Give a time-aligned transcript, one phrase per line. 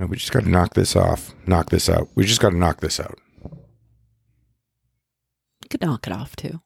[0.00, 1.34] Uh, We just got to knock this off.
[1.46, 2.08] Knock this out.
[2.14, 3.18] We just got to knock this out.
[5.62, 6.60] You could knock it off too.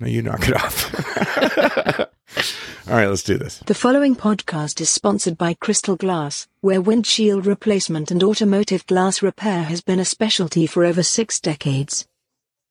[0.00, 1.98] No, you knock it off.
[2.88, 3.58] All right, let's do this.
[3.66, 9.64] The following podcast is sponsored by Crystal Glass, where windshield replacement and automotive glass repair
[9.64, 12.06] has been a specialty for over six decades.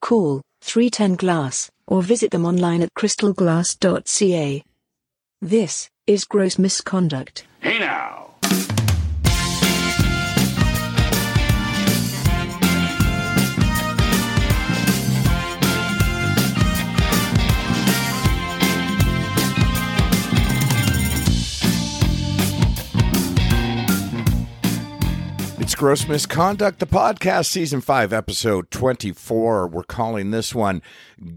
[0.02, 4.64] Call 310 Glass or visit them online at crystalglass.ca.
[5.42, 7.46] This is gross misconduct.
[7.60, 8.25] Hey now.
[25.76, 29.68] Grose Misconduct, the podcast, season five, episode 24.
[29.68, 30.82] We're calling this one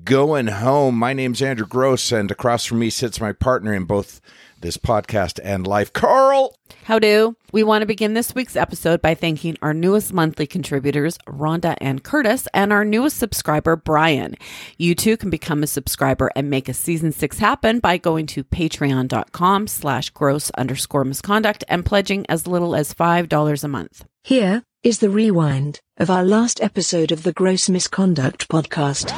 [0.04, 0.96] Going Home.
[0.96, 4.20] My name's Andrew Grose, and across from me sits my partner in both
[4.60, 6.54] this podcast and life, Carole.
[6.84, 7.36] How do?
[7.50, 12.04] We want to begin this week's episode by thanking our newest monthly contributors, Rhonda and
[12.04, 14.36] Curtis, and our newest subscriber, Brian.
[14.76, 18.44] You too can become a subscriber and make a season six happen by going to
[18.44, 24.04] patreon.com slash gross underscore misconduct and pledging as little as $5 a month.
[24.28, 29.10] Here is the rewind of our last episode of the Grose Misconduct podcast.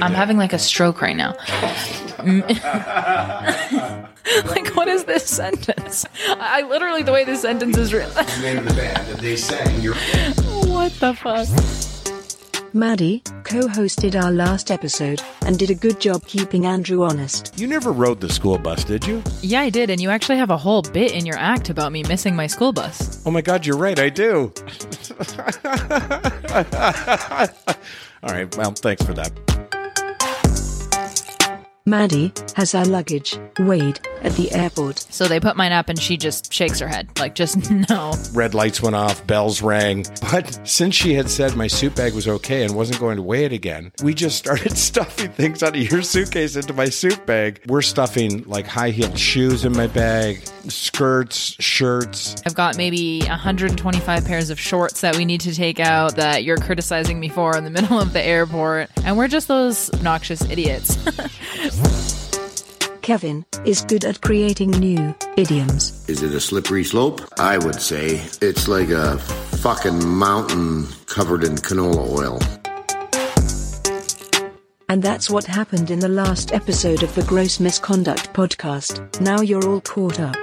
[0.00, 1.32] I'm having like a stroke right now.
[2.22, 2.46] Mm.
[4.48, 6.06] like, what is this sentence?
[6.28, 8.14] I I literally, the way this sentence is written.
[8.40, 9.94] Name of the band, and they sang your.
[10.70, 11.48] What the fuck?
[12.74, 17.52] Madi co hosted our last episode and did a good job keeping Andrew honest.
[17.58, 19.22] You never rode the school bus, did you?
[19.42, 19.90] Yeah, I did.
[19.90, 22.72] And you actually have a whole bit in your act about me missing my school
[22.72, 23.22] bus.
[23.26, 23.98] Oh my God, you're right.
[23.98, 24.52] I do.
[28.22, 28.56] All right.
[28.56, 29.32] Well, thanks for that.
[31.84, 34.98] Madi has our luggage weighed at the airport.
[35.10, 37.08] So they put mine up and she just shakes her head.
[37.18, 38.14] Like, just no.
[38.32, 40.04] Red lights went off, bells rang.
[40.30, 43.44] But since she had said my suit bag was okay and wasn't going to weigh
[43.44, 47.60] it again, we just started stuffing things out of your suitcase into my suit bag.
[47.66, 52.36] We're stuffing like high heeled shoes in my bag, skirts, shirts.
[52.46, 56.56] I've got maybe 125 pairs of shorts that we need to take out that you're
[56.56, 58.90] criticizing me for in the middle of the airport.
[59.04, 62.21] And we're just those obnoxious idiots.
[63.02, 66.08] Kevin is good at creating new idioms.
[66.08, 67.20] Is it a slippery slope?
[67.38, 72.38] I would say it's like a fucking mountain covered in canola oil.
[74.88, 79.20] And that's what happened in the last episode of the Grose Misconduct podcast.
[79.20, 80.36] Now you're all caught up.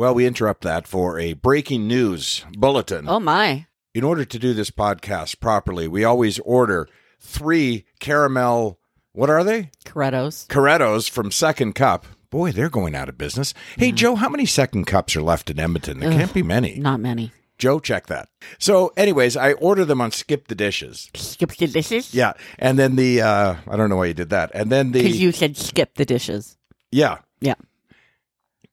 [0.00, 3.06] Well, we interrupt that for a breaking news bulletin.
[3.06, 3.66] Oh my.
[3.92, 6.88] In order to do this podcast properly, we always order
[7.20, 8.80] three caramel,
[9.12, 9.68] what are they?
[9.84, 10.46] Correttos.
[10.46, 12.06] Corettos from Second Cup.
[12.30, 13.52] Boy, they're going out of business.
[13.76, 16.00] Hey, Joe, how many Second Cups are left in Edmonton?
[16.00, 16.76] There can't be many.
[16.78, 17.32] Not many.
[17.58, 18.30] Joe, check that.
[18.58, 21.10] So, anyways, I order them on Skip the Dishes.
[21.14, 22.14] Skip the dishes?
[22.14, 22.32] Yeah.
[22.58, 24.50] And then the, uh, I don't know why you did that.
[24.54, 26.56] And then the, Because you said skip the dishes.
[26.90, 27.56] yeah, Yeah.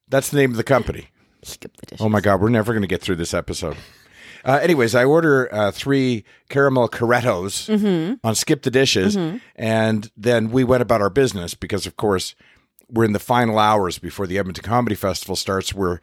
[0.08, 1.10] that's the name of the company.
[1.44, 2.06] Skip the dishes.
[2.06, 3.78] Oh my God, we're never going to get through this episode.
[4.46, 7.70] Uh, anyways, I order uh, three caramel Correttos
[8.24, 9.16] on Skip the Dishes,
[9.56, 12.34] and then we went about our business because, of course,
[12.90, 15.74] we're in the final hours before the Edmonton Comedy Festival starts.
[15.74, 16.00] We're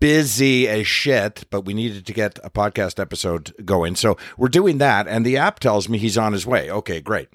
[0.00, 4.76] busy as shit, but we needed to get a podcast episode going, so we're doing
[4.78, 5.08] that.
[5.08, 6.70] And the app tells me he's on his way.
[6.70, 7.28] Okay, great.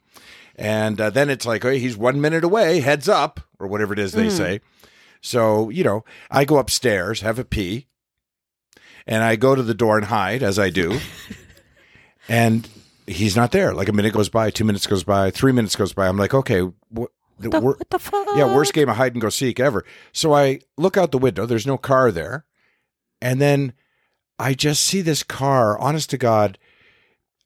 [0.56, 2.80] And uh, then it's like, hey, he's one minute away.
[2.82, 4.62] Heads up, or whatever it is they say.
[5.24, 7.88] So you know, I go upstairs, have a pee
[9.08, 11.00] and I go to the door and hide as I do.
[12.30, 12.68] and
[13.08, 13.74] he's not there.
[13.74, 16.08] Like a minute goes by, two minutes goes by, three minutes goes by.
[16.08, 18.28] I'm like, okay, what, the, what the fuck?
[18.36, 19.84] yeah, worst game of hide and go seek ever.
[20.12, 21.46] So I look out the window.
[21.46, 22.46] There's no car there,
[23.22, 23.74] and then
[24.40, 25.78] I just see this car.
[25.80, 26.58] Honest to God,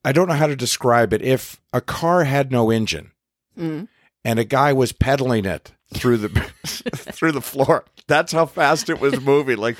[0.03, 1.21] I don't know how to describe it.
[1.21, 3.11] If a car had no engine
[3.57, 3.87] Mm.
[4.23, 6.29] and a guy was pedaling it through the
[6.65, 7.85] through the floor.
[8.07, 9.57] That's how fast it was moving.
[9.57, 9.77] Like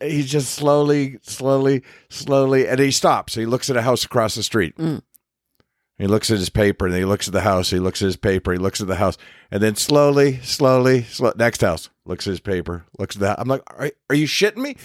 [0.00, 3.34] he just slowly, slowly, slowly, and he stops.
[3.34, 4.76] He looks at a house across the street.
[4.76, 5.02] Mm.
[5.98, 7.70] He looks at his paper, and he looks at the house.
[7.70, 8.52] He looks at his paper.
[8.52, 9.18] He looks at the house,
[9.50, 11.90] and then slowly, slowly, slow, next house.
[12.04, 12.84] Looks at his paper.
[12.98, 13.40] Looks at that.
[13.40, 14.76] I'm like, are, are you shitting me?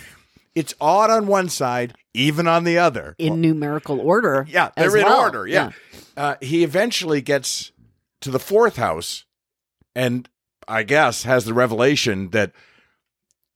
[0.56, 3.16] It's odd on one side, even on the other.
[3.20, 4.46] In numerical order.
[4.50, 5.22] Yeah, they're in well.
[5.22, 5.48] order.
[5.48, 5.72] Yeah.
[6.18, 7.72] Uh, he eventually gets
[8.22, 9.26] to the fourth house
[9.96, 10.28] and
[10.68, 12.52] I guess has the revelation that,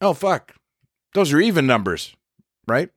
[0.01, 0.55] oh, fuck,
[1.13, 2.15] those are even numbers,
[2.67, 2.89] right?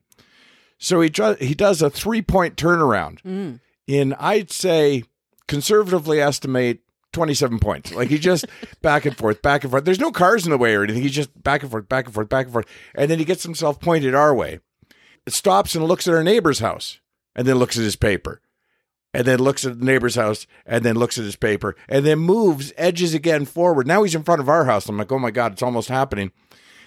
[0.79, 3.21] So he, tr- he does a three point turnaround.
[3.23, 3.61] Mm.
[3.87, 5.05] in I'd say
[5.49, 6.81] conservatively estimate
[7.13, 7.93] 27 points.
[7.93, 8.47] Like he just
[8.83, 9.85] back and forth, back and forth.
[9.85, 11.03] There's no cars in the way or anything.
[11.03, 12.67] He's just back and forth, back and forth, back and forth.
[12.95, 14.61] And then he gets himself pointed our way.
[15.27, 17.01] It stops and looks at our neighbor's house
[17.35, 18.41] and then looks at his paper.
[19.13, 22.21] And then looks at the neighbor's house and then looks at his paper and then
[22.21, 23.87] moves, edges again forward.
[23.87, 24.89] Now he's in front of our house.
[24.89, 26.31] I'm like, oh my God, it's almost happening.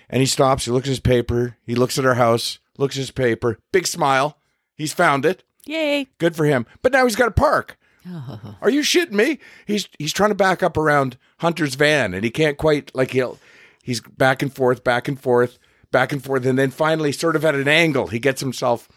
[0.10, 3.00] And he stops, he looks at his paper, he looks at our house, looks at
[3.02, 4.38] his paper, big smile.
[4.76, 5.44] He's found it.
[5.66, 6.08] Yay.
[6.18, 6.66] Good for him.
[6.82, 7.78] But now he's got to park.
[8.62, 9.40] Are you shitting me?
[9.66, 13.40] He's he's trying to back up around Hunter's van and he can't quite like he'll
[13.82, 15.58] he's back and forth, back and forth,
[15.92, 18.90] back and forth, and then finally, sort of at an angle, he gets himself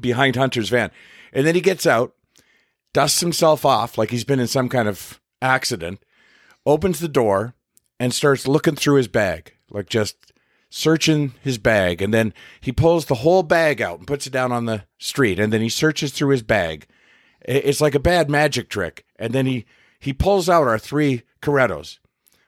[0.00, 0.90] behind Hunter's van.
[1.32, 2.14] And then he gets out,
[2.94, 6.02] dusts himself off like he's been in some kind of accident,
[6.64, 7.54] opens the door,
[8.00, 10.32] and starts looking through his bag, like just
[10.70, 12.00] searching his bag.
[12.00, 15.38] And then he pulls the whole bag out and puts it down on the street.
[15.38, 16.86] And then he searches through his bag.
[17.42, 19.04] It's like a bad magic trick.
[19.16, 19.66] And then he
[20.00, 21.98] he pulls out our three Correttos.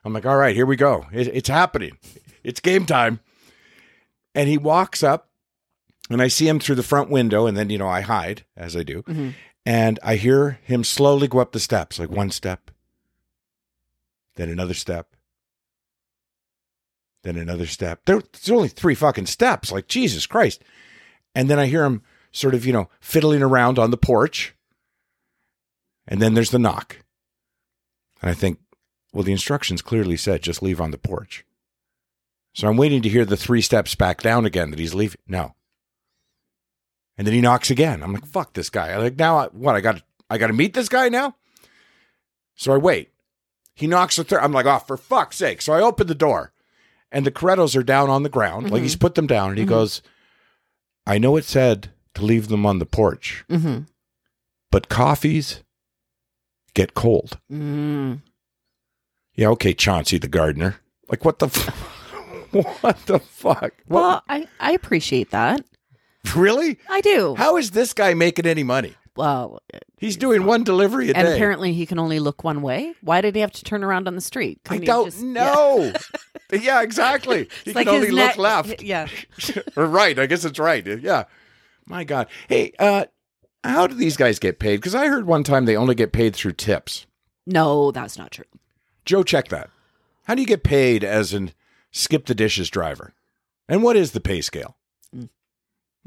[0.03, 1.05] I'm like, all right, here we go.
[1.11, 1.97] It, it's happening.
[2.43, 3.19] It's game time.
[4.33, 5.29] And he walks up,
[6.09, 8.75] and I see him through the front window, and then you know I hide as
[8.75, 9.29] I do, mm-hmm.
[9.67, 12.71] And I hear him slowly go up the steps, like one step,
[14.37, 15.13] then another step,
[17.23, 17.99] then another step.
[18.05, 20.63] There's only three fucking steps, like Jesus Christ.
[21.35, 24.55] And then I hear him sort of, you know, fiddling around on the porch.
[26.07, 27.03] And then there's the knock.
[28.21, 28.59] And I think,
[29.11, 31.43] well, the instructions clearly said just leave on the porch.
[32.53, 35.19] So I'm waiting to hear the three steps back down again that he's leaving.
[35.27, 35.55] No.
[37.17, 38.03] And then he knocks again.
[38.03, 38.93] I'm like, fuck this guy.
[38.93, 39.75] I'm like, now I, what?
[39.75, 41.35] I got I got to meet this guy now.
[42.55, 43.11] So I wait.
[43.73, 44.39] He knocks a third.
[44.41, 45.61] I'm like, oh, for fuck's sake!
[45.61, 46.51] So I open the door,
[47.11, 49.65] and the Correttos are down on the ground, like he's put them down, and he
[49.65, 50.01] goes,
[51.05, 53.83] "I know it said to leave them on the porch, Mm-hmm.
[54.71, 55.63] but coffees
[56.73, 58.21] get cold." Mm.
[59.35, 60.77] Yeah, okay, Chauncey the gardener.
[61.07, 61.67] Like, what the, f-
[62.81, 63.73] what the fuck?
[63.85, 65.61] What- Well, I, I appreciate that.
[66.35, 66.77] Really?
[66.89, 67.35] I do.
[67.35, 68.93] How is this guy making any money?
[69.15, 69.59] well,
[69.97, 71.19] He's doing one delivery a day.
[71.19, 71.33] and day.
[71.35, 72.93] apparently he can only look one way.
[73.01, 74.59] Why did he have to turn around on the street?
[74.65, 75.91] I Couldn't he don't just- know.
[76.51, 77.39] Yeah, exactly.
[77.65, 78.81] He It's can like only his look left.
[78.83, 79.07] Yeah.
[79.75, 80.17] or right.
[80.19, 80.85] I guess it's right.
[80.85, 81.25] Yeah.
[81.87, 82.27] My God.
[82.47, 83.05] Hey, uh,
[83.63, 84.77] how do these guys get paid?
[84.77, 87.05] Because I heard one time they only get paid through tips.
[87.45, 88.45] No, that's not true.
[89.03, 89.69] Joe, check that.
[90.25, 91.51] How do you get paid as an
[91.91, 93.13] skip the dishes driver?
[93.67, 94.77] And what is the pay scale?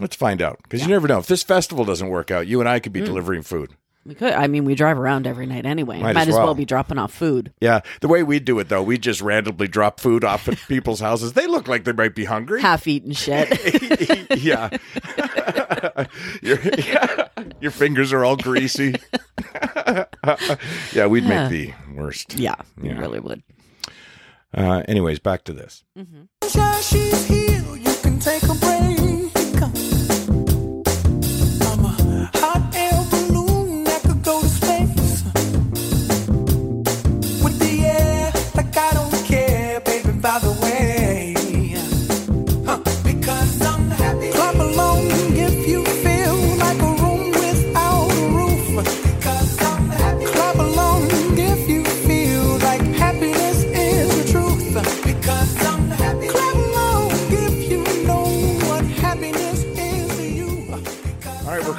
[0.01, 0.03] Mm.
[0.03, 0.59] Let's find out.
[0.63, 1.19] Because you never know.
[1.19, 2.95] If this festival doesn't work out, you and I could Mm.
[2.95, 3.75] be delivering food.
[4.07, 4.33] We could.
[4.33, 6.01] I mean, we drive around every night anyway.
[6.01, 6.47] Might Might, as as well.
[6.47, 6.55] well.
[6.55, 7.53] be dropping off food.
[7.61, 7.81] Yeah.
[8.01, 11.35] The way we do it, though, we just randomly drop food off at people's houses.
[11.35, 12.63] They look like they might be hungry.
[12.63, 13.51] Half eaten shit.
[14.43, 14.71] yeah.
[16.43, 17.29] your, yeah.
[17.61, 18.95] Your fingers are all greasy.
[20.95, 21.49] yeah, we'd Yeah.
[21.49, 22.35] make the worst.
[22.39, 23.43] yeah, we really would.
[24.57, 25.85] Uh, anyways, back to this.
[26.43, 27.11] Sunshine,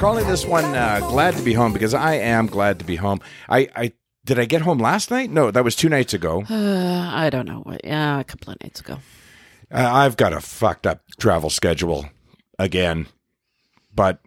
[0.02, 3.20] calling this one uh, "Glad to Be Home" because I am glad to be home.
[3.48, 3.92] I, I
[4.24, 5.30] did I get home last night?
[5.30, 6.42] No, that was two nights ago.
[6.50, 7.60] Uh, I don't know.
[7.60, 8.98] what- Yeah, a couple of nights ago.
[9.70, 12.06] Uh, I've got a fucked up travel schedule
[12.58, 13.06] again,
[13.94, 14.18] but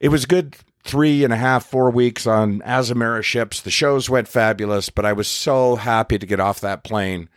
[0.00, 3.62] it was good three and a half, four weeks on Azamara ships.
[3.62, 7.28] The shows went fabulous, but I was so happy to get off that plane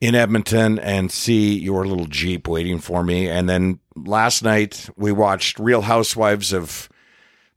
[0.00, 3.28] in Edmonton and see your little Jeep waiting for me.
[3.28, 6.88] And then last night we watched Real Housewives of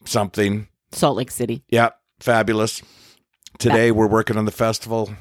[0.05, 0.67] something.
[0.91, 1.63] Salt Lake City.
[1.69, 2.81] Yeah, fabulous.
[3.57, 5.13] Today we're working on the festival.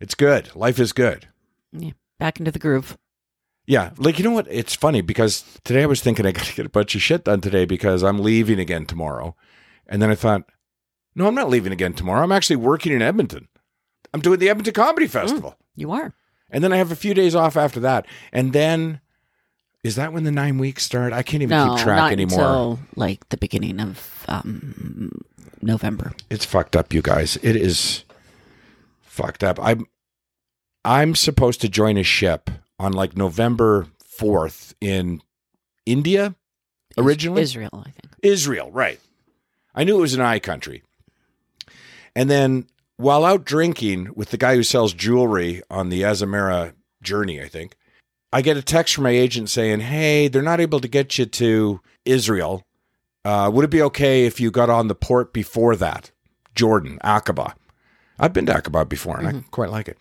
[0.00, 0.54] It's good.
[0.54, 1.28] Life is good.
[1.72, 2.96] Yeah, back into the groove.
[3.66, 4.46] Yeah, like you know what?
[4.48, 7.24] It's funny because today I was thinking I got to get a bunch of shit
[7.24, 9.34] done today because I'm leaving again tomorrow,
[9.88, 10.44] and then I thought,
[11.16, 12.22] no, I'm not leaving again tomorrow.
[12.22, 13.48] I'm actually working in Edmonton.
[14.14, 16.14] I'm doing the Edmonton Comedy mm, Festival, You are.
[16.48, 19.00] and then I have a few days off after that, and then
[19.86, 21.12] is that when the nine weeks start?
[21.12, 22.38] I can't even No, keep track not anymore.
[22.40, 25.22] until like the beginning of um,
[25.62, 26.12] November.
[26.30, 27.36] it's fucked up, you guys.
[27.42, 28.04] It is
[29.02, 29.58] fucked up.
[29.62, 29.86] I'm
[30.84, 35.22] I'm supposed to join a ship on like November fourth in
[35.84, 36.34] India
[36.98, 37.42] originally.
[37.42, 38.12] Israel, I think.
[38.22, 39.00] Israel, right.
[39.74, 40.82] I knew it was an I country.
[42.14, 42.66] And then
[42.96, 47.76] while out drinking with the guy who sells jewelry on the Azamara journey, I think,
[48.32, 51.26] I get a text from my agent saying, Hey, they're not able to get you
[51.26, 52.62] to Israel.
[53.24, 56.10] Uh, would it be okay if you got on the port before that?
[56.54, 57.54] Jordan, Aqaba.
[58.18, 59.98] I've been to Aqaba before and I quite like it.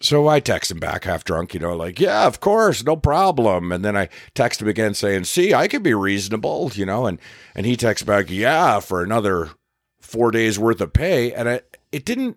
[0.00, 3.70] So I text him back half drunk, you know, like, yeah, of course, no problem.
[3.70, 7.20] And then I text him again saying, see, I can be reasonable, you know, and,
[7.54, 9.50] and he texts back, yeah, for another
[10.00, 11.32] four days worth of pay.
[11.32, 11.60] And I,
[11.92, 12.36] it didn't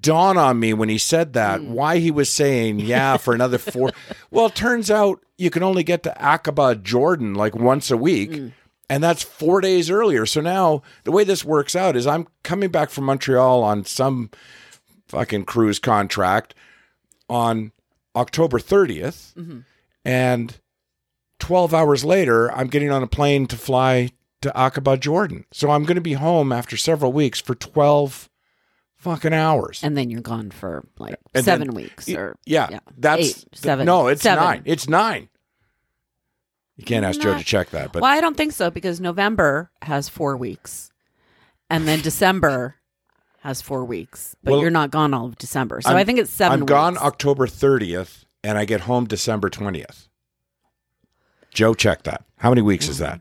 [0.00, 1.72] dawn on me when he said that hmm.
[1.72, 3.92] why he was saying, yeah, for another four.
[4.30, 8.34] well, it turns out you can only get to Aqaba, Jordan, like once a week.
[8.34, 8.48] Hmm.
[8.90, 10.24] And that's four days earlier.
[10.24, 14.30] So now the way this works out is I'm coming back from Montreal on some
[15.08, 16.54] fucking cruise contract
[17.28, 17.72] on
[18.16, 19.34] October 30th.
[19.34, 19.58] Mm-hmm.
[20.06, 20.58] And
[21.38, 25.44] 12 hours later, I'm getting on a plane to fly to Aqaba, Jordan.
[25.52, 28.30] So I'm going to be home after several weeks for 12
[28.98, 29.80] fucking hours.
[29.82, 33.86] And then you're gone for like And seven then- weeks or yeah, that's eight, seven.
[33.86, 34.44] No, it's seven.
[34.44, 34.62] nine.
[34.64, 35.28] It's nine.
[36.76, 39.70] You can't ask Joe to check that, but well, I don't think so because November
[39.82, 40.92] has four weeks,
[41.68, 42.76] and then December
[43.40, 44.36] has four weeks.
[44.44, 46.66] But Well, you're not gone all of December, so I'm- I think it's 7 I'm
[46.66, 46.96] gone.
[46.98, 50.08] October 30th and I get home December 20th.
[51.52, 52.24] Joe, check that.
[52.36, 53.20] How many weeks is oh, that?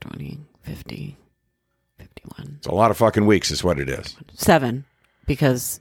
[0.00, 1.16] 20, 50,
[1.98, 4.16] 51, It's a lot of fucking weeks, is what it is.
[4.34, 4.84] seven,
[5.26, 5.80] because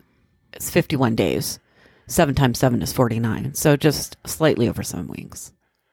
[0.54, 1.60] it's 51 days.
[2.08, 5.52] Seven times seven is 49, so just slightly over seven weeks.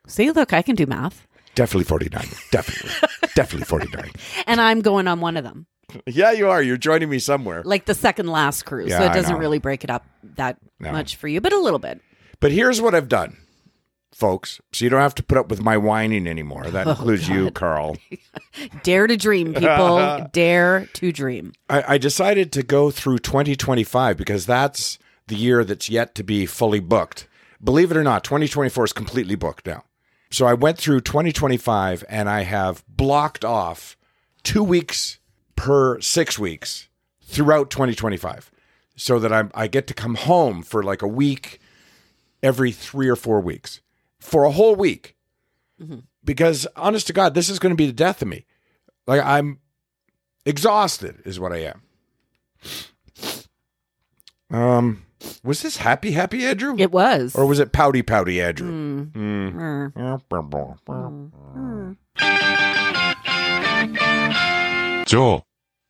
[0.09, 2.27] See, look, I can do math, Definitely 49.
[2.51, 2.91] Definitely.
[3.35, 4.11] Definitely 49.
[4.47, 5.67] and I'm going on one of them,
[6.07, 6.63] Yeah, you are.
[6.63, 7.63] You're joining me somewhere.
[7.65, 8.91] like the second last cruise.
[8.91, 9.39] Yeah, so it I doesn't know.
[9.39, 10.05] really break it up
[10.37, 10.93] that No.
[10.93, 12.01] much for you, but a little bit.
[12.41, 13.37] But here's what I've done,
[14.17, 14.63] folks.
[14.73, 16.65] So you don't have to put up with my whining anymore.
[16.67, 17.99] Oh, That includes you, Carole.
[18.83, 20.27] Dare to dream, people.
[20.33, 21.53] Dare to dream.
[21.69, 26.47] I, I decided to go through 2025 because that's the year that's yet to be
[26.47, 27.29] fully booked.
[27.63, 29.85] Believe it or not, 2024 is completely booked now.
[30.31, 33.97] So I went through 2025 and I have blocked off
[34.43, 35.19] two weeks
[35.57, 36.89] per six weeks
[37.23, 38.51] throughout 2025
[38.97, 41.61] so that I'm, I get to come home for like a week
[42.43, 43.81] every three or four weeks
[44.27, 45.15] for a whole week.
[46.25, 48.45] Because honest to God, this is going to be the death of me.
[49.07, 49.61] Like I'm
[50.45, 51.83] exhausted is what I am.
[54.51, 55.03] Um,
[55.45, 57.35] was this happy, happy Andrew, It was.
[57.37, 59.11] or was it pouty, pouty Andrew?
[59.13, 59.93] Mm.
[65.07, 65.43] Joe's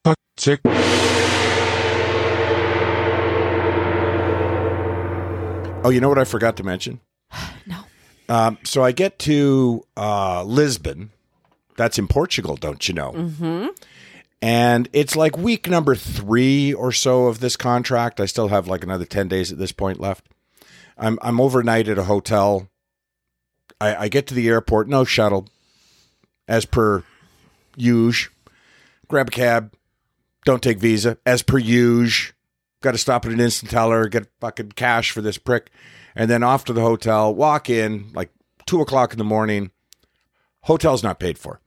[0.05, 0.61] Fact Check.
[5.85, 7.01] Oh, you know what I forgot to mention?
[7.69, 7.85] No.
[8.29, 11.11] Um, so I get to uh, Lisbon.
[11.77, 13.13] That's in Portugal, don't you know?
[13.13, 13.67] Mm-hmm.
[14.43, 18.21] And it's like week number three or so of this contract.
[18.21, 20.27] I still have like another 10 days at this point left.
[20.99, 22.69] I'm, I'm overnight at a hotel.
[23.81, 25.49] I, I get to the airport, no shuttle,
[26.49, 27.05] as per
[27.77, 28.33] usual.
[29.09, 29.73] Grab a cab,
[30.45, 32.33] don't take Visa, as per usual.
[32.83, 35.71] Got to stop at an instant teller, get fucking cash for this prick,
[36.17, 37.33] and then off to the hotel.
[37.33, 38.31] Walk in like
[38.67, 39.71] two o'clock in the morning.
[40.63, 41.61] Hotel's not paid for,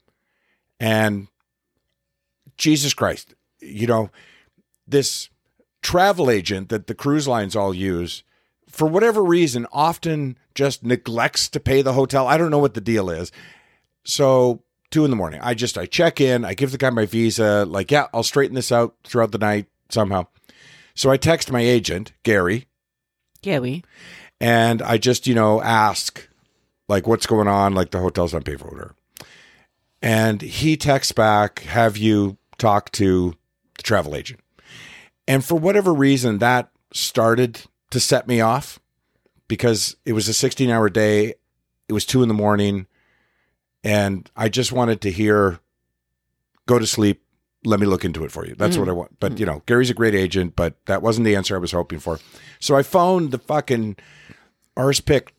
[0.79, 1.27] and
[2.57, 4.09] Jesus Christ, you know,
[4.85, 5.29] this
[5.81, 8.23] travel agent that the cruise lines all use,
[8.67, 12.27] for whatever reason, often just neglects to pay the hotel.
[12.27, 13.31] I don't know what the deal is.
[14.03, 17.05] So two in the morning, I just I check in, I give the guy my
[17.05, 20.27] visa, like, yeah, I'll straighten this out throughout the night somehow.
[20.95, 22.67] So I text my agent, Gary,
[23.41, 23.83] Yeah, we.
[24.39, 26.27] And I just, you know, ask
[26.87, 28.95] like what's going on, like the hotel's not paid for whatever.
[30.01, 33.35] And he texts back, have you talked to
[33.75, 34.39] the travel agent?
[35.27, 38.79] And for whatever reason, that started to set me off
[39.47, 41.35] because it was a 16 hour day.
[41.87, 42.87] It was two in the morning.
[43.83, 45.59] And I just wanted to hear,
[46.65, 47.21] go to sleep.
[47.65, 48.55] Let me look into it for you.
[48.55, 48.81] That's mm-hmm.
[48.81, 49.19] what I want.
[49.19, 49.39] But, mm-hmm.
[49.39, 52.19] you know, Gary's a great agent, but that wasn't the answer I was hoping for.
[52.59, 53.97] So I phoned the fucking
[54.75, 55.33] arse pick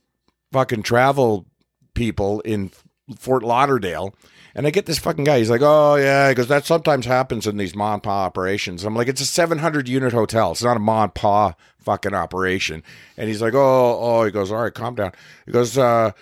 [0.53, 1.47] fucking travel
[1.95, 2.71] people in
[3.17, 4.15] Fort Lauderdale.
[4.55, 5.39] And I get this fucking guy.
[5.39, 6.31] He's like, oh, yeah.
[6.31, 8.85] because that sometimes happens in these ma pa operations.
[8.85, 10.53] I'm like, it's a 700 unit hotel.
[10.53, 12.83] It's not a ma pa fucking operation.
[13.17, 14.25] And he's like, oh, oh.
[14.25, 15.13] He goes, all right, calm down.
[15.47, 16.13] He goes, uh,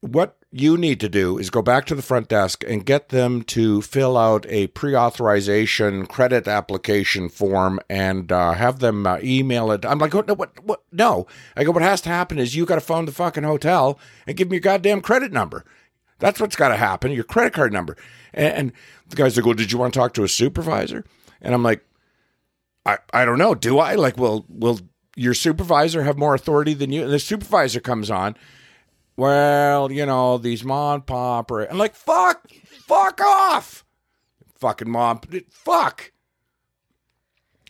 [0.00, 3.42] what you need to do is go back to the front desk and get them
[3.42, 9.84] to fill out a pre-authorization credit application form and uh, have them uh, email it.
[9.84, 10.82] I'm like, no, what, what?
[10.90, 11.26] No.
[11.56, 14.36] I go, what has to happen is you got to phone the fucking hotel and
[14.36, 15.64] give me your goddamn credit number.
[16.18, 17.96] That's what's got to happen, your credit card number.
[18.32, 18.72] And, and
[19.08, 21.04] the guy's like, well, did you want to talk to a supervisor?
[21.40, 21.84] And I'm like,
[22.84, 23.54] I, I don't know.
[23.54, 23.94] Do I?
[23.94, 24.80] Like, will will
[25.16, 27.02] your supervisor have more authority than you?
[27.02, 28.36] And the supervisor comes on.
[29.20, 33.84] Well, you know, these mom pop or I'm like, fuck, fuck off.
[34.56, 36.12] Fucking mom, fuck.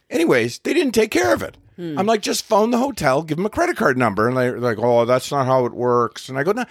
[0.08, 1.56] Anyways, they didn't take care of it.
[1.74, 1.98] Hmm.
[1.98, 4.28] I'm like, just phone the hotel, give them a credit card number.
[4.28, 6.28] And they're like, oh, that's not how it works.
[6.28, 6.66] And I go, no.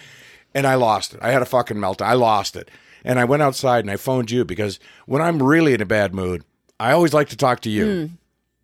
[0.56, 1.20] And I lost it.
[1.22, 2.06] I had a fucking meltdown.
[2.06, 2.72] I lost it.
[3.04, 6.16] And I went outside and I phoned you because when I'm really in a bad
[6.16, 6.46] mood,
[6.80, 8.08] I always like to talk to you.
[8.08, 8.14] Hmm.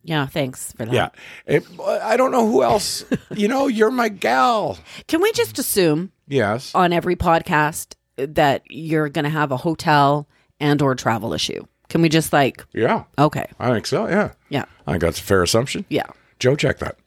[0.07, 0.93] Yeah, thanks for that.
[0.93, 1.09] Yeah.
[1.47, 3.03] It, I don't know who else.
[3.35, 4.77] you know, you're my gal.
[5.07, 6.73] Can we just assume Yes.
[6.75, 10.27] on every podcast that you're going to have a hotel
[10.59, 11.65] and or travel issue?
[11.89, 13.05] Can we just like Yeah.
[13.17, 13.47] okay.
[13.59, 14.07] I think so.
[14.07, 14.33] Yeah.
[14.49, 14.65] Yeah.
[14.85, 15.85] I think that's a fair assumption.
[15.89, 16.05] Yeah.
[16.39, 16.97] Joe, check that.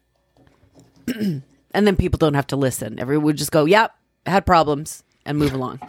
[1.74, 2.98] And then people don't have to listen.
[2.98, 3.92] Everyone would just go, "Yep,
[4.24, 5.80] had problems." And move along.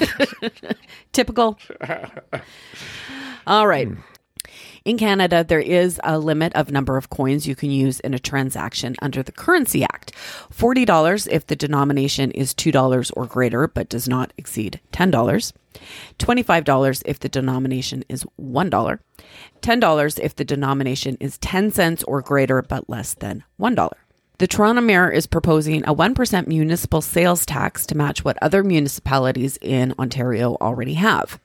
[1.12, 1.56] Typical.
[3.46, 3.86] All right.
[3.86, 4.00] Hmm.
[4.88, 8.18] In Canada, there is a limit of number of coins you can use in a
[8.18, 10.12] transaction under the Currency Act.
[10.50, 15.52] $40 if the denomination is $2 or greater but does not exceed $10.
[16.18, 18.98] $25 if the denomination is $1.
[19.60, 23.90] $10 if the denomination is 10 cents or greater but less than $1.
[24.38, 29.58] The Toronto Mayor is proposing a 1% municipal sales tax to match what other municipalities
[29.60, 31.38] in Ontario already have.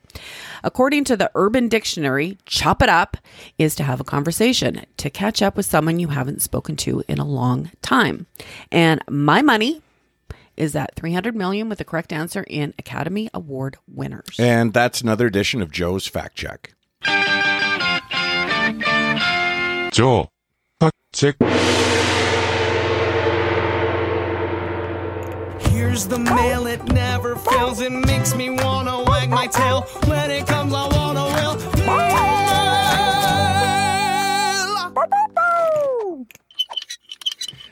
[0.63, 3.17] According to the Urban Dictionary, chop it up
[3.57, 7.19] is to have a conversation, to catch up with someone you haven't spoken to in
[7.19, 8.27] a long time.
[8.71, 9.81] And my money
[10.55, 14.35] is that 300 million with the correct answer in Academy Award winners.
[14.39, 16.73] And that's another edition of Joe's Fact Check.
[19.93, 21.92] ジョー、
[25.73, 27.81] Here's the mail, it never fails.
[27.81, 29.81] It makes me wanna wag my tail.
[30.05, 31.57] When it comes, I wanna will.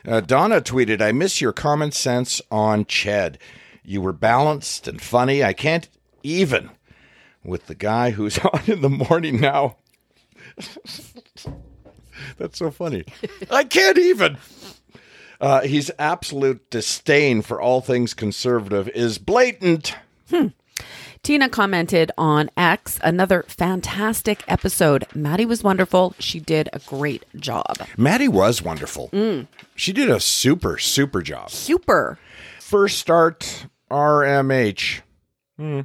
[0.04, 3.38] Uh, Donna tweeted, I miss your common sense on CHED.
[3.84, 5.44] You were balanced and funny.
[5.44, 5.88] I can't
[6.24, 6.70] even
[7.44, 9.76] with the guy who's on in the morning now.
[12.36, 13.04] That's so funny.
[13.48, 14.38] I can't even.
[15.42, 19.96] Uh, his absolute disdain for all things conservative is blatant.
[21.24, 25.04] Tina commented on X, another fantastic episode.
[25.16, 26.14] Madi was wonderful.
[26.20, 27.76] She did a great job.
[27.96, 29.10] Madi was wonderful.
[29.74, 31.50] She did a super, super job.
[31.50, 32.18] Super.
[32.60, 35.00] First Start RMH
[35.58, 35.80] hmm,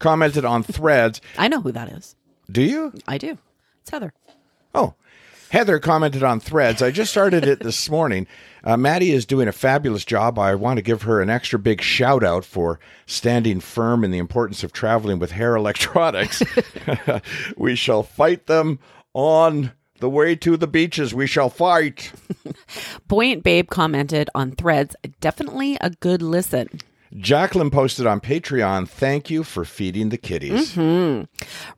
[0.00, 1.20] commented on threads.
[1.38, 2.16] I know who that is.
[2.50, 2.92] Do you?
[3.06, 3.38] I do.
[3.82, 4.12] It's Heather.
[4.74, 4.94] Oh,
[5.50, 6.82] Heather commented on threads.
[6.82, 8.26] I just started it this morning.
[8.64, 10.38] Uh, Madi is doing a fabulous job.
[10.38, 14.18] I want to give her an extra big shout out for standing firm in the
[14.18, 16.42] importance of traveling with hair electronics.
[17.56, 18.78] we shall fight them
[19.14, 21.14] on the way to the beaches.
[21.14, 22.12] We shall fight.
[23.08, 24.96] Buoyant Babe commented on threads.
[25.20, 26.80] Definitely a good listen.
[27.14, 30.72] Jacqueline posted on Patreon, thank you for feeding the kitties.
[30.74, 31.24] Mm-hmm.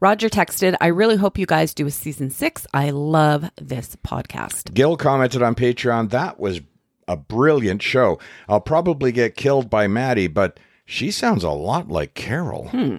[0.01, 2.67] Roger texted, I really hope you guys do a season six.
[2.73, 4.75] I love this podcast.
[4.75, 6.61] Gil commented on Patreon, that was
[7.07, 8.19] a brilliant show.
[8.49, 12.69] I'll probably get killed by Madi, but she sounds a lot like Carole.
[12.69, 12.97] Hmm.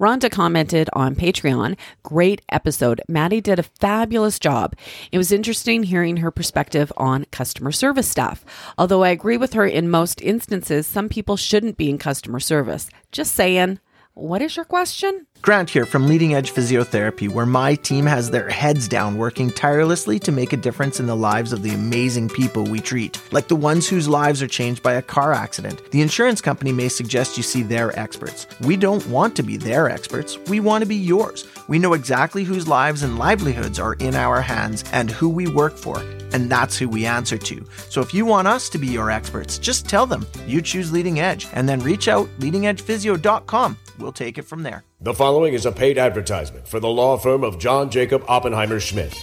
[0.00, 3.00] Rhonda commented on Patreon, great episode.
[3.08, 4.74] Madi did a fabulous job.
[5.12, 8.44] It was interesting hearing her perspective on customer service staff.
[8.76, 12.90] Although I agree with her in most instances, some people shouldn't be in customer service.
[13.12, 13.78] Just saying.
[14.14, 15.27] What is your question?
[15.40, 20.18] Grant here from Leading Edge Physiotherapy, where my team has their heads down working tirelessly
[20.18, 23.56] to make a difference in the lives of the amazing people we treat, like the
[23.56, 25.90] ones whose lives are changed by a car accident.
[25.92, 28.46] The insurance company may suggest you see their experts.
[28.60, 31.46] We don't want to be their experts, we want to be yours.
[31.68, 35.78] We know exactly whose lives and livelihoods are in our hands and who we work
[35.78, 36.00] for,
[36.32, 37.64] and that's who we answer to.
[37.88, 41.20] So if you want us to be your experts, just tell them you choose Leading
[41.20, 43.78] Edge and then reach out leadingedgephysio.com.
[43.98, 44.84] We'll take it from there.
[45.00, 49.14] The following is a paid advertisement for the law firm of John Jacob Oppenheimer Schmidt.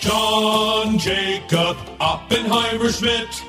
[0.00, 3.42] John Jacob Oppenheimer Schmidt.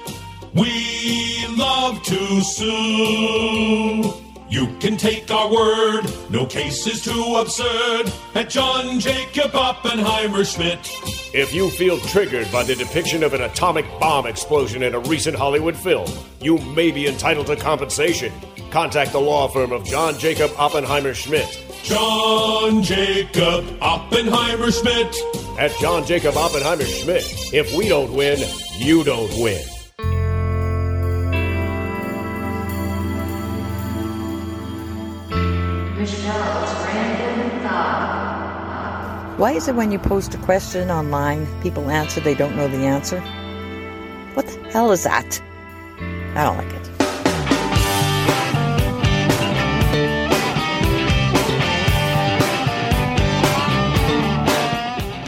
[0.54, 4.14] We love to sue.
[4.48, 8.12] You can take our word, no case is too absurd.
[8.36, 10.80] At John Jacob Oppenheimer Schmidt.
[11.34, 15.36] If you feel triggered by the depiction of an atomic bomb explosion in a recent
[15.36, 16.08] Hollywood film,
[16.40, 18.32] you may be entitled to compensation.
[18.76, 21.48] Contact the law firm of John Jacob Oppenheimer Schmidt
[21.82, 25.16] John Jacob Oppenheimer Schmidt.
[25.58, 27.24] at John Jacob Oppenheimer Schmidt.
[27.54, 28.38] If we don't win,
[28.78, 29.64] you don't win.
[35.98, 37.62] Michelle, it's Brandon
[39.40, 42.86] Why is it when you post a question online, people answer they don't know the
[42.86, 43.22] answer?
[44.34, 45.42] What the hell is that?
[46.36, 46.95] I don't like it.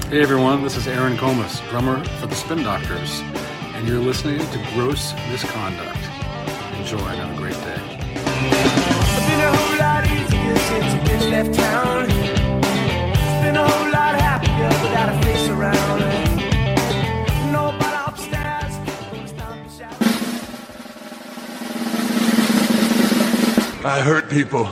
[0.10, 3.22] Hey everyone, this is Aaron Comess, drummer for the Spin Doctors,
[3.74, 5.98] and you're listening to Grose Misconduct.
[6.78, 7.76] Enjoy and have a great day.
[7.76, 12.06] It's been a whole lot easier since you bitch left town.
[12.10, 16.00] It's been a whole lot happier without a face around.
[17.52, 18.78] Nobody upstairs
[19.12, 20.00] goes down the shower.
[23.86, 24.72] I hurt people.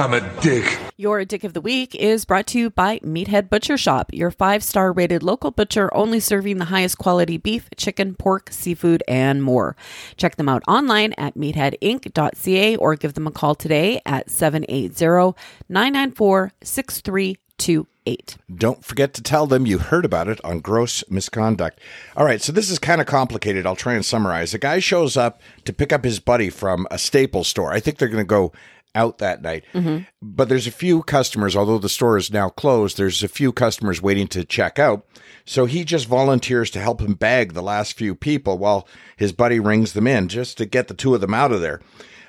[0.00, 0.78] I'm a dick.
[0.96, 4.64] Your Dick of the Week is brought to you by Meathead Butcher Shop, your five
[4.64, 9.76] star rated local butcher only serving the highest quality beef, chicken, pork, seafood, and more.
[10.16, 16.52] Check them out online at meatheadinc.ca or give them a call today at 780 994
[16.62, 18.38] 6328.
[18.56, 21.78] Don't forget to tell them you heard about it on gross misconduct.
[22.16, 23.66] All right, so this is kind of complicated.
[23.66, 24.54] I'll try and summarize.
[24.54, 27.70] A guy shows up to pick up his buddy from a Staples store.
[27.70, 28.52] I think they're going to go
[28.94, 29.64] out that night.
[29.72, 30.04] Mm-hmm.
[30.22, 34.02] But there's a few customers, although the store is now closed, there's a few customers
[34.02, 35.06] waiting to check out.
[35.44, 39.60] So he just volunteers to help him bag the last few people while his buddy
[39.60, 41.80] rings them in just to get the two of them out of there.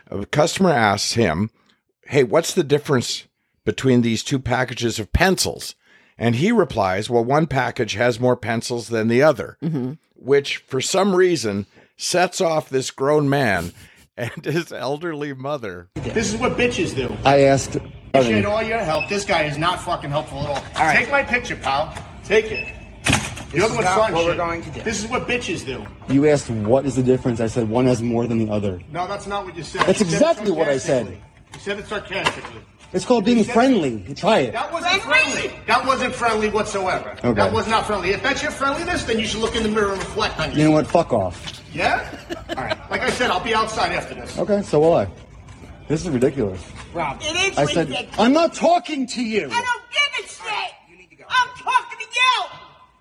[0.10, 1.50] A customer asks him,
[2.06, 3.28] Hey, what's the difference
[3.64, 5.76] between these two packages of pencils?
[6.18, 9.94] And he replies, Well, one package has more pencils than the other, mm-hmm.
[10.16, 11.66] which for some reason
[11.98, 13.72] sets off this grown man
[14.18, 15.90] and his elderly mother.
[15.96, 17.16] This is what bitches do.
[17.26, 17.76] I asked.
[18.14, 19.08] Appreciate all your help.
[19.10, 20.64] This guy is not fucking helpful at all.
[20.86, 20.98] right.
[20.98, 21.94] Take my picture, pal.
[22.26, 22.68] Take it.
[23.54, 24.82] You're the is one not starting what we're going to do.
[24.82, 25.86] This is what bitches do.
[26.14, 27.40] You asked what is the difference.
[27.42, 28.82] I said one has more than the other.
[28.92, 29.82] No, that's not what you said.
[29.86, 31.08] That's You said exactly what I said.
[31.54, 32.62] You said it sarcastically.
[32.94, 34.14] It's called being friendly.
[34.16, 34.52] Try it.
[34.52, 35.52] That wasn't friendly.
[35.68, 37.12] That wasn't friendly whatsoever.
[37.12, 37.34] Okay.
[37.34, 38.10] That was not friendly.
[38.12, 40.58] If that's your friendliness, then you should look in the mirror and reflect on You
[40.58, 40.66] yourself.
[40.70, 40.88] know what?
[40.88, 41.61] Fuck off.
[41.74, 42.10] Yeah?
[42.50, 42.92] All right.
[42.92, 44.38] Like I said, I'll be outside after this.
[44.38, 45.08] Okay, so will I.
[45.88, 46.62] This is ridiculous.
[46.94, 47.18] Rob.
[47.22, 48.20] It is I said ridiculous.
[48.20, 49.50] I'm not talking to you.
[49.52, 50.74] I don't give a shit.
[50.90, 51.26] You need to go.
[51.30, 52.44] I'm talking to you.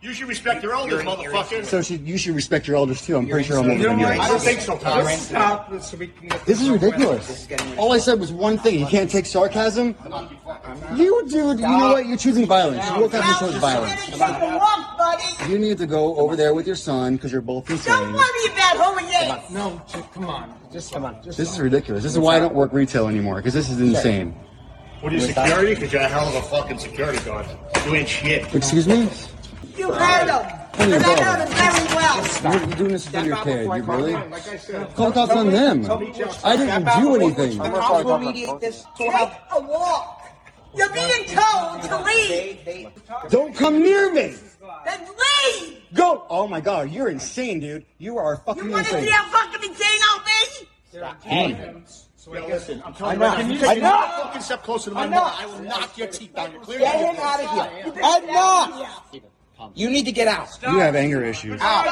[0.02, 1.62] You should respect your elders, motherfucker.
[1.62, 3.18] So should, you should respect your elders too.
[3.18, 4.06] I'm pretty sure I'm older than you.
[4.06, 5.04] I don't think so, pal.
[6.46, 7.46] This is ridiculous.
[7.76, 8.80] All I said was one thing.
[8.80, 9.94] You can't take sarcasm.
[10.96, 12.06] You, dude, you know what?
[12.06, 12.88] You're choosing violence.
[12.88, 14.06] You woke up and chose violence.
[14.06, 15.52] Take a walk, buddy.
[15.52, 17.92] You need to go over there with your son because you're both insane.
[17.92, 18.16] Don't insane.
[18.16, 19.50] worry about who he is.
[19.50, 19.82] No,
[20.14, 20.54] come on.
[20.72, 21.20] Just come on.
[21.22, 22.02] This is ridiculous.
[22.02, 24.34] This is why I don't work retail anymore because this is insane.
[25.02, 25.74] What are you, security?
[25.74, 27.46] Because you're a hell of a fucking security guard.
[27.84, 28.54] You ain't shit.
[28.54, 29.06] Excuse me?
[29.80, 30.44] You heard him.
[30.74, 32.16] And I know them very well.
[32.42, 33.64] You're, you're doing this for your kid.
[33.64, 34.12] You really?
[34.94, 35.90] Call the cops on them.
[36.44, 37.58] I didn't do anything.
[37.58, 38.84] The cops will mediate this.
[38.98, 40.22] Take a walk.
[40.76, 42.88] You're being told to leave.
[43.30, 44.34] Don't come near me.
[44.84, 45.78] Then leave.
[45.94, 46.26] Go.
[46.28, 47.86] Oh my god, you're insane, dude.
[47.96, 48.68] You are fucking insane!
[48.68, 51.26] You want to see how fucking insane I'll be?
[51.26, 51.82] Hey.
[52.26, 53.26] Yo, listen, I'm telling I you know.
[53.26, 53.90] right now, you I take know.
[53.96, 55.24] one fucking step closer to my I know.
[55.24, 56.52] mother, I will knock your teeth down.
[56.52, 56.78] You're clear?
[56.78, 57.92] Get him out of here.
[57.92, 59.39] Enough.
[59.74, 60.48] You need to get out.
[60.62, 61.60] You have anger issues.
[61.60, 61.86] Out.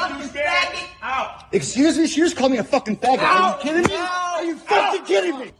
[1.01, 1.45] Out.
[1.51, 2.07] Excuse me?
[2.07, 3.19] She just called me a fucking faggot.
[3.19, 3.95] Are you kidding me?
[3.95, 5.51] Are you fucking kidding me?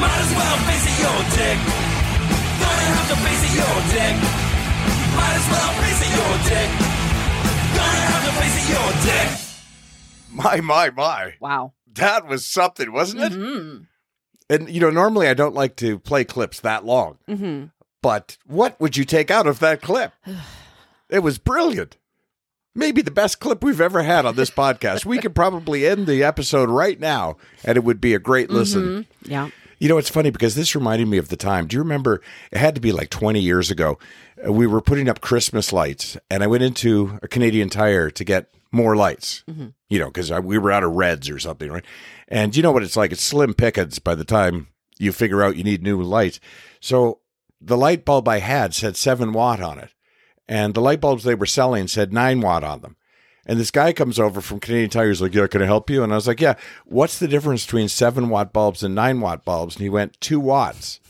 [0.00, 1.58] Might as well face it, your dick.
[2.62, 4.16] Gonna have to face it, your dick.
[5.16, 6.70] Might as well face it, your dick.
[7.76, 9.28] Gonna have to face it, your dick.
[10.30, 11.34] My, my, my.
[11.40, 11.72] Wow.
[11.94, 13.32] That was something, wasn't it?
[13.32, 13.84] Mm-hmm.
[14.50, 17.66] And, you know, normally I don't like to play clips that long, Mm-hmm.
[18.02, 20.12] but what would you take out of that clip?
[21.08, 21.96] it was brilliant.
[22.74, 25.04] Maybe the best clip we've ever had on this podcast.
[25.04, 28.82] We could probably end the episode right now, and it would be a great listen.
[28.82, 29.06] Mhm.
[29.30, 29.50] Yeah.
[29.78, 31.66] You know, it's funny because this reminded me of the time.
[31.66, 32.22] Do you remember?
[32.52, 33.98] It had to be like 20 years ago.
[34.46, 38.52] We were putting up Christmas lights, and I went into a Canadian Tire to get
[38.72, 39.68] more lights, mm-hmm.
[39.88, 41.84] you know, because we were out of reds or something, right?
[42.28, 43.12] And you know what it's like?
[43.12, 46.40] It's slim pickings by the time you figure out you need new lights.
[46.80, 47.20] So
[47.60, 49.90] the light bulb I had said seven watt on it,
[50.48, 52.96] and the light bulbs they were selling said nine watt on them.
[53.44, 55.08] And this guy comes over from Canadian Tire.
[55.08, 57.64] He's like, "Yeah, can I help you?" And I was like, "Yeah." What's the difference
[57.66, 59.74] between seven watt bulbs and nine watt bulbs?
[59.74, 61.00] And he went two watts,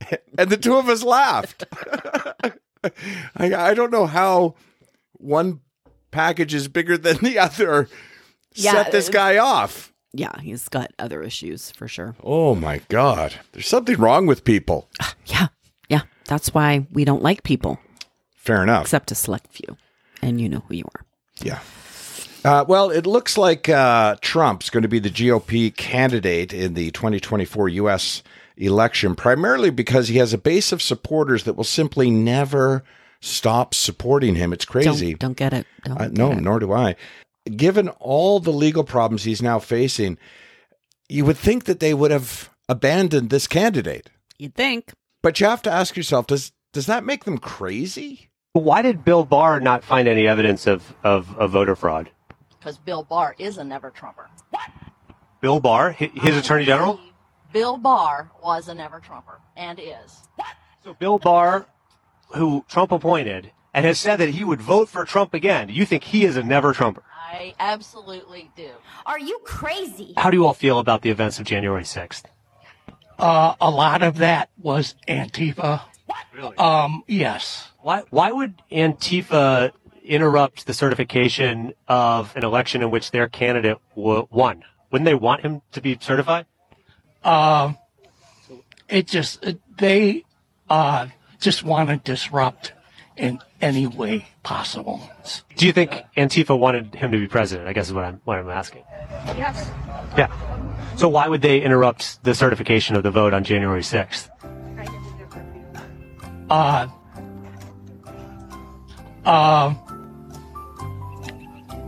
[0.38, 1.64] and the two of us laughed.
[3.36, 4.54] I, I don't know how
[5.14, 5.60] one
[6.10, 7.88] package is bigger than the other.
[8.54, 9.92] Yeah, Set this guy off.
[10.12, 12.16] Yeah, he's got other issues for sure.
[12.22, 14.88] Oh my god, there's something wrong with people.
[15.26, 15.48] Yeah.
[15.88, 16.02] Yeah.
[16.26, 17.78] That's why we don't like people,
[18.36, 18.82] Fair enough.
[18.82, 19.76] except a select few.
[20.22, 21.04] And you know who you are.
[21.42, 21.58] Yeah.
[22.44, 26.92] Uh, well, it looks like uh, Trump's going to be the GOP candidate in the
[26.92, 28.22] 2024 U.S.
[28.56, 32.82] election, primarily because he has a base of supporters that will simply never
[33.20, 34.52] stop supporting him.
[34.52, 35.10] It's crazy.
[35.14, 35.66] Don't, don't get it.
[35.84, 36.96] Don't Uh, no, nor do I.
[37.56, 40.18] Given all the legal problems he's now facing,
[41.08, 44.10] you would think that they would have abandoned this candidate.
[44.38, 44.92] You'd think.
[45.22, 48.28] But you have to ask yourself, does does that make them crazy?
[48.52, 52.10] Why did Bill Barr not find any evidence of, of, of voter fraud?
[52.58, 54.28] Because Bill Barr is a never Trumper.
[54.50, 54.70] What?
[55.40, 56.98] Bill Barr, hi- his attorney general?
[57.52, 60.22] Bill Barr was a never Trumper and is.
[60.84, 61.66] So Bill Barr,
[62.34, 65.68] who Trump appointed, and has said that he would vote for Trump again.
[65.68, 67.02] You think he is a never Trumper?
[67.30, 68.70] I absolutely do.
[69.04, 70.14] Are you crazy?
[70.16, 72.24] How do you all feel about the events of January 6th?
[73.18, 75.82] Uh, a lot of that was Antifa.
[76.58, 77.70] Um, yes.
[77.80, 79.72] Why, why would Antifa
[80.04, 84.62] interrupt the certification of an election in which their candidate w- won?
[84.90, 86.46] Wouldn't they want him to be certified?
[87.26, 87.76] Um,
[88.88, 90.24] it just, it- they,
[90.70, 91.08] uh,
[91.40, 92.72] just want to disrupt
[93.16, 95.10] in any way possible.
[95.56, 97.68] Do you think Antifa wanted him to be president?
[97.68, 98.84] I guess is what I'm, what I'm asking.
[99.36, 99.70] Yes.
[100.16, 100.28] Yeah.
[100.96, 104.30] So why would they interrupt the certification of the vote on January 6th?
[106.48, 106.86] Uh,
[109.24, 109.74] uh,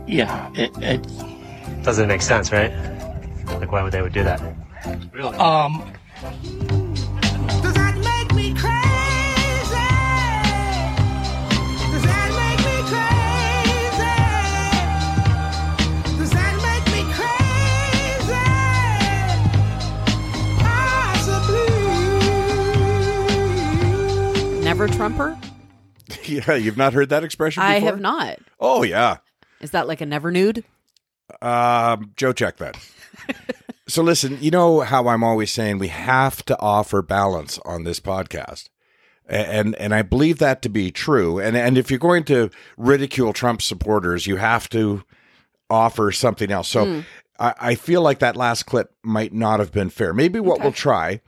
[0.05, 2.71] yeah, it, it, Doesn't make sense, right?
[3.47, 4.41] Like, why would they would do that?
[5.11, 5.35] Really?
[5.37, 5.93] um,
[7.61, 9.89] Does that make me crazy?
[11.91, 14.17] Does that make me crazy?
[16.17, 18.45] Does that make me crazy?
[24.49, 24.63] Possibly.
[24.63, 25.37] Never Trumper?
[26.25, 27.75] yeah, you've not heard that expression before?
[27.75, 28.39] I have not.
[28.59, 29.17] Oh yeah.
[29.61, 30.63] Is that like a never nude?
[31.41, 32.77] Um, Joe, check that.
[33.89, 37.99] so listen, you know how I'm always saying we have to offer balance on this
[37.99, 38.69] podcast.
[39.27, 41.39] And and I believe that to be true.
[41.39, 45.03] And and if you're going to ridicule Trump supporters, you have to
[45.69, 46.67] offer something else.
[46.67, 47.05] So Mm.
[47.39, 50.13] I, I feel like that last clip might not have been fair.
[50.13, 51.21] Maybe what we'll try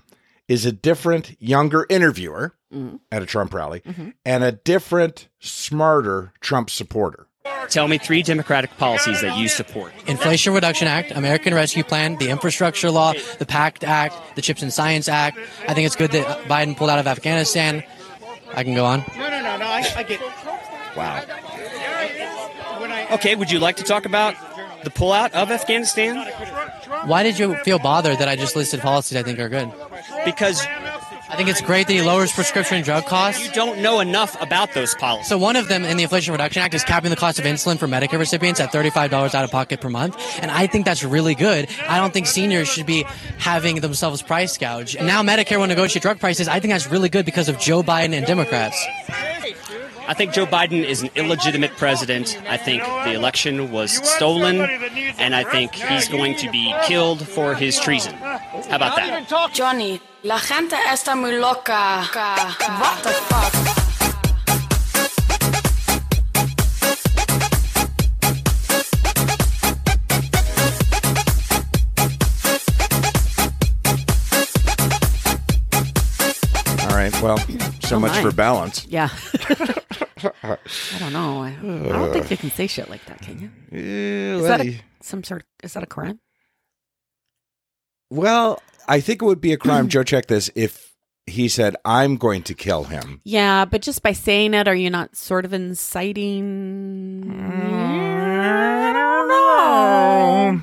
[0.47, 3.01] is a different, younger interviewer Mm.
[3.11, 4.13] at a Trump rally Mhm.
[4.25, 7.27] and a different, smarter Trump supporter.
[7.71, 9.93] Tell me three Democratic policies that you support.
[10.05, 14.71] Inflation Reduction Act, American Rescue Plan, the Infrastructure Law, the PACT Act, the Chips and
[14.73, 15.37] Science Act.
[15.67, 17.81] I think it's good that Biden pulled out of Afghanistan.
[18.53, 19.05] I can go on.
[19.17, 19.65] No, no, no, no.
[19.65, 20.21] I, I get.
[20.97, 21.23] Wow.
[23.11, 24.35] Okay, would you like to talk about
[24.83, 26.27] the pullout of Afghanistan?
[27.05, 29.71] Why did you feel bothered that I just listed policies I think are good?
[30.25, 30.65] Because
[31.31, 33.41] I think it's great that he lowers prescription drug costs.
[33.45, 35.29] you don't know enough about those policies.
[35.29, 37.79] So one of them in the Inflation Reduction Act is capping the cost of insulin
[37.79, 40.17] for Medicare recipients at $35 out of pocket per month.
[40.41, 41.69] And I think that's really good.
[41.87, 43.03] I don't think seniors should be
[43.37, 44.97] having themselves price gouged.
[44.97, 46.49] And now Medicare will negotiate drug prices.
[46.49, 48.85] I think that's really good because of Joe Biden and Democrats.
[50.11, 52.37] I think Joe Biden is an illegitimate president.
[52.49, 54.59] I think the election was stolen,
[55.17, 58.15] and I think he's going to be killed for his treason.
[58.15, 59.53] How about that?
[59.53, 62.03] Johnny, la gente está muy loca.
[62.81, 63.80] What the fuck?
[77.01, 77.21] Right.
[77.21, 77.37] Well,
[77.81, 78.21] so Oh, much my.
[78.21, 78.85] for balance.
[78.87, 79.09] Yeah.
[80.43, 80.57] I
[80.99, 81.41] don't know.
[81.41, 83.49] I, I don't think you can say shit like that, can you?
[83.77, 85.41] Is that a, some sort?
[85.41, 86.19] Of, Is that a crime?
[88.09, 90.93] Well, I think it would be a crime, Joe, check this, if
[91.25, 93.21] he said, I'm going to kill him.
[93.23, 97.23] Yeah, but just by saying it, are you not sort of inciting?
[97.41, 100.61] I don't know.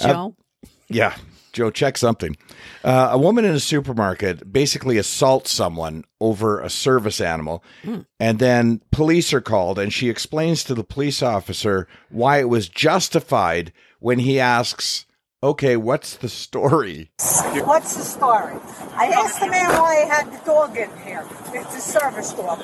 [0.00, 0.34] Joe.
[0.64, 1.14] Uh, yeah.
[1.58, 2.36] Joe, check something.
[2.84, 8.02] Uh, a woman in a supermarket basically assaults someone over a service animal, Hmm.
[8.20, 12.68] and then police are called, and she explains to the police officer why it was
[12.68, 15.04] justified when he asks,
[15.42, 17.10] Okay, what's the story?
[17.64, 18.54] What's the story?
[18.96, 21.24] I asked the man why he had the dog in here.
[21.54, 22.58] It's a service dog.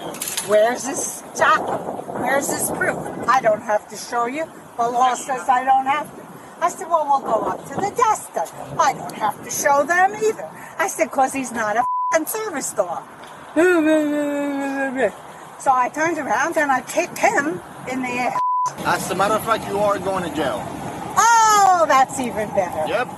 [0.48, 1.80] Where's his jacket?
[2.20, 2.98] Where's his proof?
[3.28, 4.44] I don't have to show you.
[4.76, 6.23] The law says I don't have to.
[6.60, 8.46] I said, well, we'll go up to the desk then.
[8.78, 10.48] I don't have to show them either.
[10.78, 13.02] I said, because he's not a fing service dog.
[15.58, 18.40] So I turned around and I kicked him in the ass.
[18.84, 20.62] As a matter of fact, you are going to jail.
[21.16, 22.86] Oh, that's even better.
[22.88, 23.08] Yep.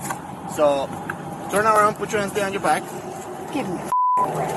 [0.55, 0.87] So,
[1.51, 2.83] turn around, put your hands behind your back.
[3.53, 3.79] Give me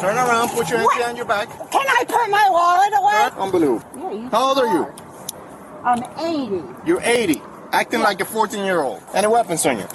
[0.00, 0.98] Turn around, put your hands What?
[0.98, 1.48] behind your back.
[1.70, 3.44] Can I put my wallet away?
[3.44, 4.28] Unbelievable.
[4.30, 4.92] How old are you?
[5.84, 6.86] I'm 80.
[6.86, 9.02] You're 80, acting like a 14 year old.
[9.14, 9.86] Any weapons on you?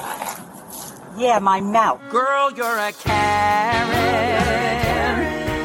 [1.18, 2.02] Yeah, my mouth.
[2.10, 3.88] Girl, you're a Karen.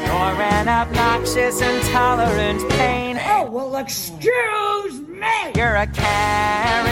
[0.05, 3.19] You're an obnoxious, intolerant pain.
[3.21, 5.51] Oh, well, excuse me.
[5.55, 6.87] You're a Karen.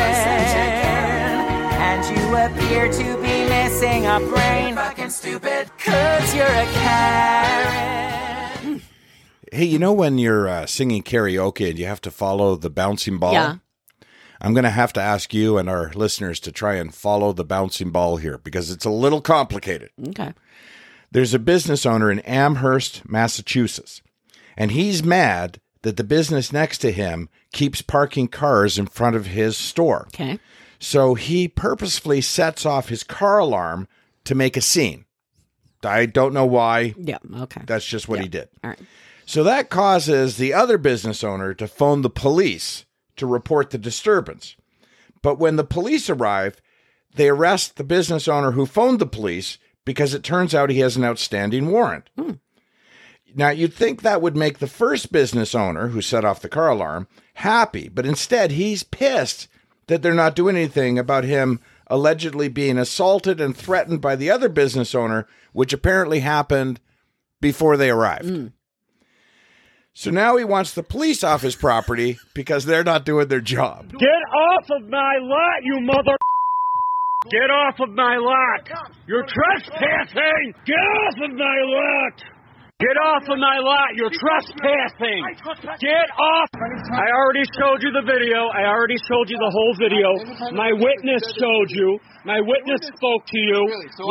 [1.82, 4.76] And you appear to be missing a brain.
[4.76, 5.70] Fucking stupid.
[5.78, 8.82] Cause you're a Karen.
[9.52, 13.18] Hey, you know when you're uh, singing karaoke and you have to follow the bouncing
[13.18, 13.34] ball?
[13.34, 13.56] Yeah.
[14.41, 17.43] I'm going to have to ask you and our listeners to try and follow the
[17.43, 19.89] bouncing ball here because it's a little complicated.
[20.10, 20.34] Okay.
[21.12, 24.02] There's a business owner in Amherst, Massachusetts,
[24.56, 29.28] and he's mad that the business next to him keeps parking cars in front of
[29.28, 30.08] his store.
[30.13, 30.39] Okay.
[30.80, 33.88] So he purposefully sets off his car alarm
[34.25, 35.06] to make a scene.
[35.84, 36.93] I don't know why.
[36.97, 37.17] Yeah.
[37.38, 37.62] Okay.
[37.65, 38.49] That's just what he did.
[38.63, 38.80] All right.
[39.25, 42.86] So that causes the other business owner to phone the police
[43.20, 44.56] to report the disturbance.
[45.22, 46.62] But when the police arrive,
[47.16, 50.98] they arrest the business owner who phoned the police because it turns out he has
[50.98, 52.10] an outstanding warrant.
[52.18, 52.34] Hmm.
[53.36, 56.70] Now, you'd think that would make the first business owner who set off the car
[56.70, 59.48] alarm happy, but instead he's pissed
[59.88, 64.50] that they're not doing anything about him allegedly being assaulted and threatened by the other
[64.50, 66.80] business owner, which apparently happened
[67.42, 68.30] before they arrived.
[68.30, 68.48] Hmm.
[69.93, 73.91] So now he wants the police off his property because they're not doing their job.
[73.91, 76.15] Get off of my lot, you mother.
[77.30, 78.63] Get off of my lot.
[79.08, 80.54] You're trespassing.
[80.65, 82.15] Get off of my lot.
[82.80, 83.91] Get off of my lot.
[83.99, 85.19] You're trespassing.
[85.84, 86.47] Get off.
[86.95, 88.47] I already showed you the video.
[88.56, 90.08] I already showed you the whole video.
[90.56, 91.99] My witness showed you.
[92.23, 93.60] My witness spoke to you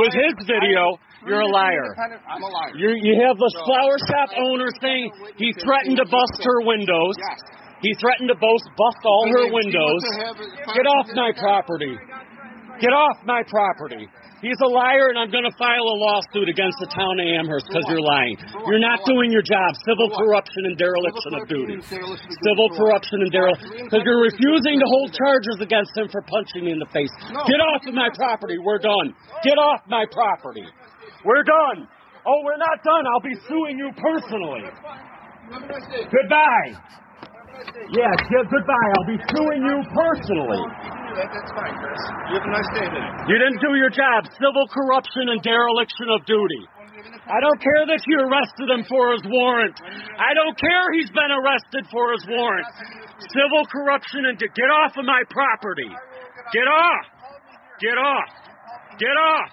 [0.04, 1.00] with his video.
[1.26, 1.90] You're a liar.
[2.28, 2.72] I'm a liar.
[2.76, 7.14] You you have this flower shop owner saying he threatened to bust her windows.
[7.18, 7.38] Yes.
[7.82, 10.02] He threatened to bust bust all her windows.
[10.74, 11.96] Get off my property.
[12.80, 14.06] Get off my property.
[14.38, 17.66] He's a liar, and I'm going to file a lawsuit against the town of Amherst
[17.66, 18.38] because you're lying.
[18.70, 19.74] You're not doing your job.
[19.82, 21.74] Civil corruption and dereliction of duty.
[21.82, 23.90] Civil corruption and dereliction.
[23.90, 27.10] Because you're refusing to hold charges against him for punching me in the face.
[27.50, 28.62] Get off of my property.
[28.62, 29.10] We're done.
[29.42, 30.62] Get off my property.
[31.24, 31.88] We're done.
[32.26, 33.06] Oh, we're not done.
[33.06, 34.68] I'll be suing you personally.
[35.48, 36.70] Goodbye.
[37.90, 38.88] Yes, yeah, goodbye.
[38.94, 40.62] I'll be suing you personally.
[41.18, 41.98] That's fine, Chris.
[42.30, 43.10] You have a nice day today.
[43.26, 44.28] You didn't do your job.
[44.38, 46.62] Civil corruption and dereliction of duty.
[47.26, 49.74] I don't care that you arrested him for his warrant.
[50.16, 52.66] I don't care he's been arrested for his warrant.
[53.34, 55.90] Civil corruption and to get off of my property.
[56.52, 57.04] Get off.
[57.80, 58.30] Get off.
[58.98, 59.50] Get off.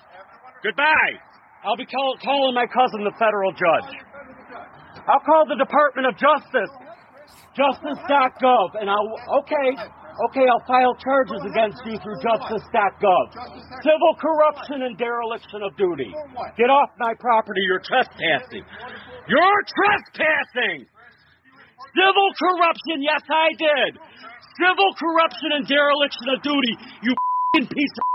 [0.64, 1.25] Goodbye.
[1.66, 3.90] I'll be call- calling my cousin, the federal judge.
[5.10, 6.70] I'll call the Department of Justice,
[7.58, 9.10] justice.gov, and I'll,
[9.42, 9.70] okay,
[10.30, 13.26] okay, I'll file charges against you through justice.gov.
[13.82, 16.14] Civil corruption and dereliction of duty.
[16.54, 18.66] Get off my property, you're trespassing.
[19.26, 20.86] You're trespassing!
[21.98, 23.92] Civil corruption, yes, I did.
[24.62, 27.14] Civil corruption and dereliction of duty, you
[27.58, 28.15] piece of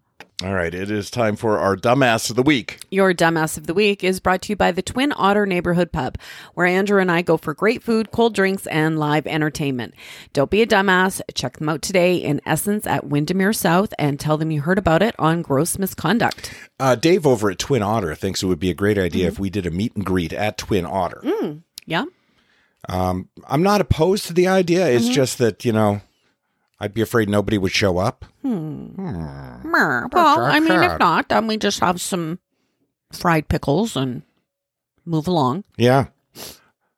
[0.43, 2.79] All right, it is time for our dumbass of the week.
[2.89, 6.17] Your Dumbass of the Week is brought to you by the Twin Otter Neighborhood Pub,
[6.55, 9.93] where Andrew and I go for great food, cold drinks, and live entertainment.
[10.33, 11.21] Don't be a dumbass.
[11.35, 15.03] Check them out today in Essence at Windermere South and tell them you heard about
[15.03, 16.51] it on Grose Misconduct.
[16.79, 19.51] Uh, Dave over at Twin Otter thinks it would be a great idea if we
[19.51, 21.21] did a meet and greet at Twin Otter.
[21.23, 22.05] Mm, yeah.
[22.89, 24.87] Um, I'm not opposed to the idea.
[24.89, 25.13] It's Mhm.
[25.13, 26.01] just that, you know,
[26.81, 28.25] I'd be afraid nobody would show up.
[28.41, 28.87] Hmm.
[28.97, 30.09] Mer.
[30.11, 32.39] Well, I mean, if not, then we just have some
[33.11, 34.23] fried pickles and
[35.05, 35.63] move along.
[35.77, 36.07] Yeah.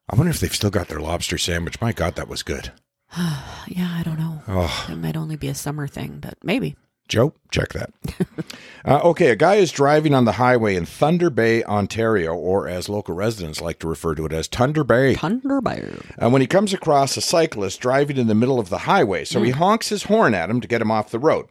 [0.09, 1.81] I wonder if they've still got their lobster sandwich.
[1.81, 2.71] My God, that was good.
[3.17, 4.41] yeah, I don't know.
[4.47, 4.87] Oh.
[4.89, 6.77] It might only be a summer thing, but maybe.
[7.07, 7.91] Joe, check that.
[8.85, 12.87] uh, okay, a guy is driving on the highway in Thunder Bay, Ontario, or as
[12.89, 15.15] local residents like to refer to it as Thunder Bay.
[15.15, 15.83] Thunder Bay.
[16.17, 19.43] And when he comes across a cyclist driving in the middle of the highway, so
[19.43, 19.55] he Mm.
[19.55, 21.47] honks his horn at him to get him off the road.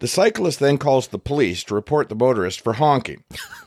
[0.00, 3.22] The cyclist then calls the police to report the motorist for honking.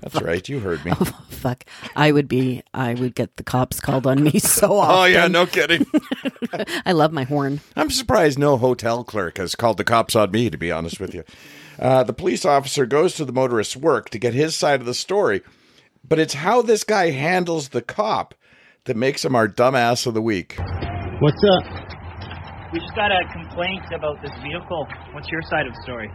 [0.00, 0.92] That's right, you heard me.
[1.28, 1.64] Fuck.
[1.96, 4.96] I would be, I would get the cops called on me so often.
[4.96, 5.86] Oh, yeah, no kidding.
[6.86, 7.60] I love my horn.
[7.76, 11.14] I'm surprised no hotel clerk has called the cops on me, to be honest with
[11.14, 11.24] you.
[11.78, 14.94] Uh, the police officer goes to the motorist's work to get his side of the
[14.94, 15.42] story,
[16.06, 18.34] but it's how this guy handles the cop
[18.84, 20.56] that makes him our dumbass of the week.
[21.20, 21.64] What's up?
[22.72, 24.86] We just got a complaint about this vehicle.
[25.12, 26.10] What's your side of the story?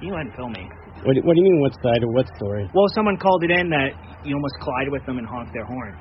[0.00, 0.70] You went and film me.
[1.06, 2.64] What, do- what do you mean, what side or what story?
[2.74, 3.90] Well, someone called it in that
[4.26, 5.94] you almost collided with them and honked their horn.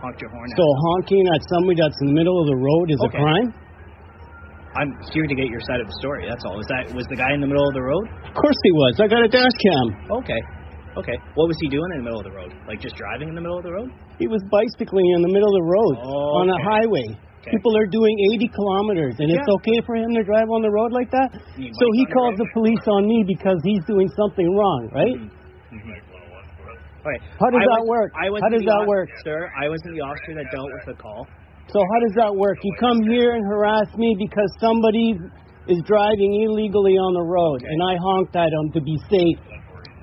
[0.00, 0.46] Honked your horn.
[0.48, 0.80] at So them.
[0.86, 3.18] honking at somebody that's in the middle of the road is Okay.
[3.18, 3.48] a crime?
[4.78, 6.30] I'm here to get your side of the story.
[6.30, 6.54] That's all.
[6.62, 8.06] Is that was the guy in the middle of the road?
[8.30, 9.02] Of course he was.
[9.02, 9.86] I got a dash cam.
[10.22, 10.38] Okay.
[10.96, 11.18] Okay.
[11.34, 12.54] What was he doing in the middle of the road?
[12.70, 13.90] Like just driving in the middle of the road?
[14.22, 17.06] He was bicycling in the middle of the road Oh, on a highway.
[17.40, 17.56] Okay.
[17.56, 20.92] People are doing 80 kilometers, and it's okay for him to drive on the road
[20.92, 21.32] like that.
[21.56, 25.00] You So he calls the police on me because he's doing something wrong, mm-hmm.
[25.00, 25.16] right?
[25.16, 26.10] Mm-hmm.
[27.00, 27.16] Okay.
[27.40, 28.10] How does I that was- work?
[28.12, 29.08] I wasn't How does that off- work?
[29.24, 31.24] Sir, I wasn't the officer that dealt with the call.
[31.72, 32.58] So how does that work?
[32.60, 35.16] You come here and harass me because somebody
[35.64, 39.38] is driving illegally on the road, and I honked at him to be safe.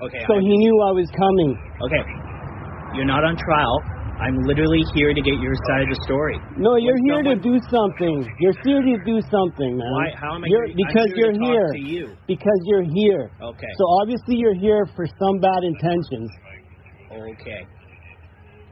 [0.02, 0.26] Okay.
[0.26, 1.54] So I- he knew I was coming.
[1.86, 2.02] Okay.
[2.98, 3.78] You're not on trial.
[4.18, 6.34] I'm literally here to get your side of the story.
[6.58, 8.26] No, you're here to do something.
[8.42, 9.94] You're here to do something, man.
[9.94, 10.10] Why?
[10.18, 11.68] How am I You're, here- because here you're here.
[11.70, 12.04] to you.
[12.26, 13.30] Because you're here.
[13.40, 13.72] Okay.
[13.78, 16.30] So obviously you're here for some bad intentions.
[17.14, 17.62] Okay.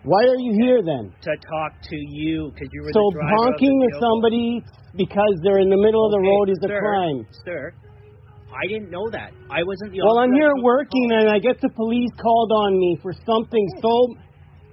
[0.03, 1.15] Why are you here then?
[1.15, 4.63] To talk to you because you were So the driver of the honking at somebody
[4.99, 7.27] because they're in the middle of the road is a crime.
[7.45, 7.75] Sir,
[8.51, 9.31] I didn't know that.
[9.51, 12.11] I wasn't the Well, I'm here that took the working and I get the police
[12.23, 14.15] called on me for something so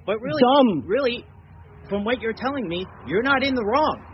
[0.06, 0.84] But really, dumb.
[0.86, 1.26] really,
[1.90, 4.06] from what you're telling me, you're not in the wrong.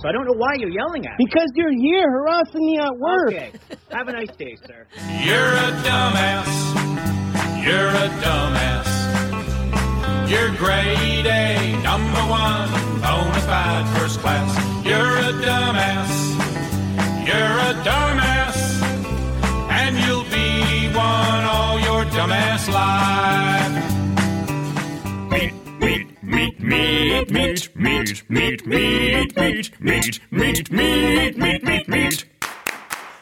[0.00, 1.26] So I don't know why you're yelling at me.
[1.26, 3.28] because you're here harassing me at work.
[3.34, 3.52] Okay.
[3.90, 4.86] Have a nice day, sir.
[5.24, 6.52] You're a dumbass.
[7.64, 8.86] You're a dumbass.
[10.30, 12.68] You're grade A, number one,
[13.00, 14.84] bona fide first class.
[14.84, 16.12] You're a dumbass.
[17.26, 18.82] You're a dumbass.
[19.72, 23.97] And you'll be one all your dumbass life.
[26.28, 32.24] Meet, meet, meet, meet, meet, meet, meet, meet, meet, meet, meet, meet, meet.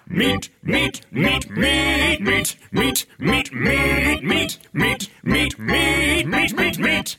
[0.08, 4.58] Meat, meat, meat, meat, meat, meat, meat, meat, meat, meat,
[5.22, 7.16] meat, meat, meat, meat, meat.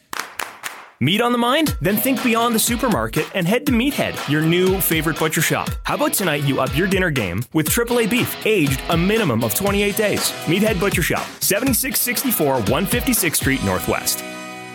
[1.00, 1.78] Meat on the mind?
[1.80, 5.70] Then think beyond the supermarket and head to Meathead, your new favorite butcher shop.
[5.86, 9.56] How about tonight you up your dinner game with AAA beef, aged a minimum of
[9.56, 10.32] 28 days?
[10.48, 14.22] Meathead Butcher Shop, 7664 156th Street Northwest.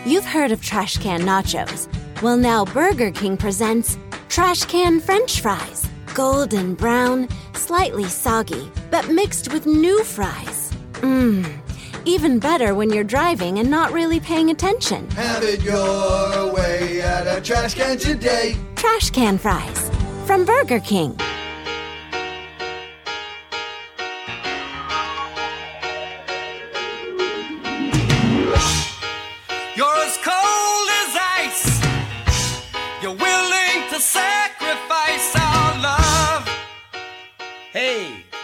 [0.04, 1.86] You've heard of trash can nachos.
[2.22, 3.96] Well, now Burger King presents
[4.28, 5.88] trash can french fries.
[6.12, 10.72] Golden brown, slightly soggy, but mixed with new fries.
[10.94, 11.48] Mmm.
[12.04, 15.08] Even better when you're driving and not really paying attention.
[15.12, 18.56] Have it your way at a trash can today.
[18.74, 19.88] Trash can fries
[20.26, 21.16] from Burger King.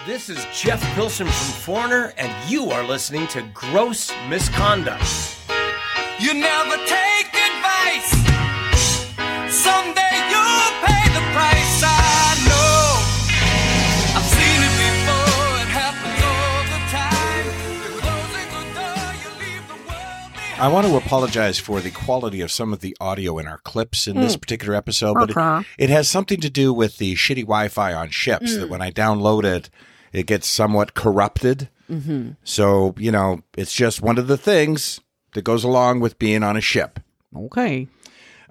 [0.08, 5.02] This is Jeff Pilson from Foreigner, and you are listening to Grose Misconduct.
[6.18, 8.10] You never take advice.
[9.52, 11.82] Someday you'll pay the price.
[11.84, 12.80] I know.
[14.16, 15.52] I've seen it before.
[15.60, 17.46] It happens all the time.
[18.00, 19.12] Closing the door.
[19.20, 20.58] You leave the world.
[20.58, 24.06] I want to apologize for the quality of some of the audio in our clips
[24.08, 24.40] in this Hmm.
[24.40, 25.66] particular episode, but Okay.
[25.76, 28.56] it, it has something to do with the shitty Wi-Fi on ships.
[28.56, 28.70] That Mm.
[28.70, 29.68] when I download it,
[30.12, 31.68] it gets somewhat corrupted.
[31.90, 32.32] Mm-hmm.
[32.44, 35.00] So you know, it's just one of the things
[35.34, 37.00] that goes along with being on a ship.
[37.34, 37.88] Okay.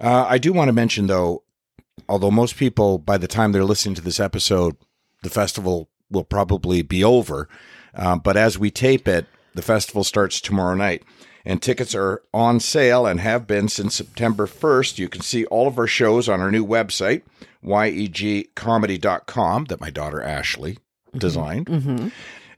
[0.00, 1.42] Uh, I do want to mention, though,
[2.08, 4.76] although most people, by the time they're listening to this episode,
[5.22, 7.48] the festival will probably be over.
[7.94, 11.02] Uh, but as we tape it, the festival starts tomorrow night.
[11.44, 14.98] And tickets are on sale and have been since September 1st.
[14.98, 17.22] You can see all of our shows on our new website,
[17.64, 20.78] yegcomedy.com, that my daughter Ashley
[21.16, 21.66] designed.
[21.66, 22.08] Mm-hmm.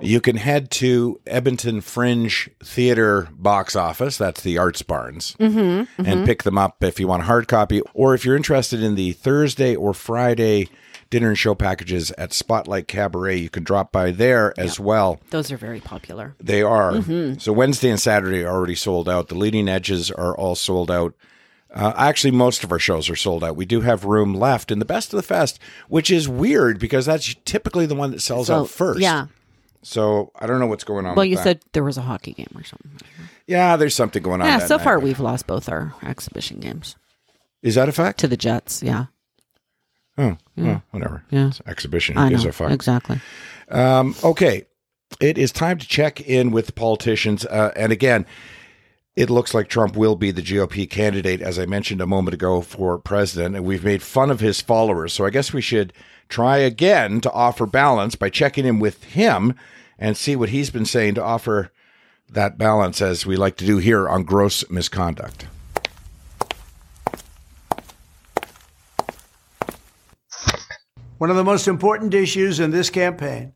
[0.02, 4.16] You can head to Edmonton Fringe Theater box office.
[4.16, 5.36] That's the Arts Barns.
[5.38, 6.24] Mhm, And mhm.
[6.24, 7.82] pick them up if you want a hard copy.
[7.92, 10.70] Or if you're interested in the Thursday or Friday
[11.10, 15.20] dinner and show packages at Spotlight Cabaret, you can drop by there as well.
[15.30, 16.34] Those are very popular.
[16.40, 16.92] They are.
[16.92, 17.38] Mhm.
[17.40, 19.28] So Wednesday and Saturday are already sold out.
[19.28, 21.12] The leading edges are all sold out.
[21.72, 23.54] Uh, actually, most of our shows are sold out.
[23.56, 25.58] We do have room left in the Best of the Fest,
[25.88, 29.00] which is weird because that's typically the one that sells So, out first.
[29.00, 29.26] yeah.
[29.82, 31.14] So I don't know what's going on.
[31.14, 31.42] Well, you that.
[31.44, 32.90] said there was a hockey game or something.
[33.46, 34.46] yeah, there's something going on.
[34.48, 34.84] Yeah, so night.
[34.84, 36.96] far we've lost both our exhibition games
[37.62, 38.82] is that a fact to the Jets.
[38.82, 39.06] Yeah.
[40.18, 40.64] Oh, Yeah.
[40.64, 41.24] well, whatever.
[41.30, 41.48] Yeah.
[41.48, 42.18] It's exhibition.
[42.18, 42.72] I Who know, a fuck?
[42.72, 43.20] exactly.
[43.70, 44.66] Um, okay,
[45.20, 48.26] it is time to check in with the politicians, uh, and again,
[49.16, 52.60] it looks like Trump will be the GOP candidate, as I mentioned a moment ago,
[52.60, 53.56] for president.
[53.56, 55.12] And we've made fun of his followers.
[55.12, 55.92] So I guess we should
[56.28, 59.54] try again to offer balance by checking in with him
[59.98, 61.72] and see what he's been saying to offer
[62.28, 65.46] that balance, as we like to do here on Grose Misconduct.
[71.18, 73.52] One of the most important issues in this campaign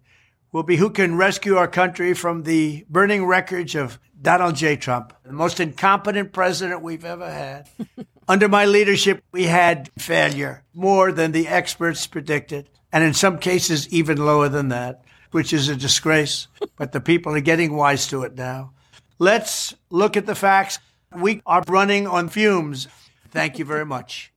[0.53, 4.77] will be who can rescue our country from the burning wreckage of Donald J.
[4.77, 7.69] Trump, the most incompetent president we've ever had.
[8.29, 13.87] Under my leadership, we had failure more than the experts predicted, and in some cases,
[13.91, 16.49] even lower than that, which is a disgrace.
[16.77, 18.73] But the people are getting wise to it now.
[19.19, 20.79] Let's look at the facts.
[21.15, 22.89] We are running on fumes.
[23.31, 24.33] Thank you very much.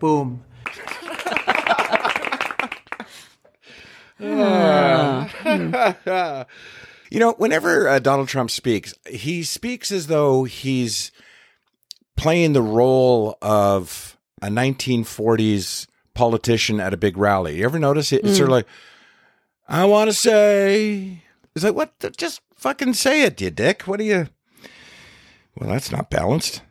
[0.00, 0.42] Boom.
[4.20, 5.30] Ah.
[5.44, 6.42] Hmm.
[7.10, 11.10] You know, whenever uh, Donald Trump speaks, he speaks as though he's
[12.16, 17.58] playing the role of a 1940s politician at a big rally.
[17.58, 18.24] You ever notice it?
[18.24, 18.56] It's sort of Mm.
[18.58, 18.66] like,
[19.68, 21.22] I want to say,
[21.54, 21.92] it's like, what?
[22.00, 23.82] the- Just fucking say it, you dick.
[23.82, 24.28] What are you?
[25.56, 26.62] Well, that's not balanced.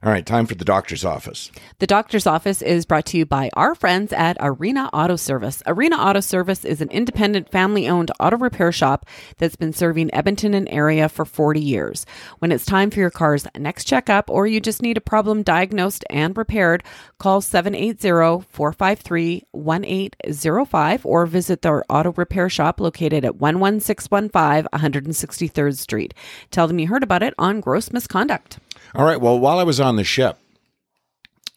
[0.00, 1.50] All right, time for the doctor's office.
[1.80, 5.60] The doctor's office is brought to you by our friends at Arena Auto Service.
[5.66, 9.06] Arena Auto Service is an independent family owned auto repair shop
[9.38, 12.06] that's been serving Edmonton and area for 40 years.
[12.38, 16.04] When it's time for your car's next checkup or you just need a problem diagnosed
[16.10, 16.84] and repaired,
[17.18, 26.14] call 780 453 1805 or visit their auto repair shop located at 11615 163rd Street.
[26.52, 28.60] Tell them you heard about it on Grose Misconduct.
[28.94, 29.20] All right.
[29.20, 30.38] Well, while I was on the ship,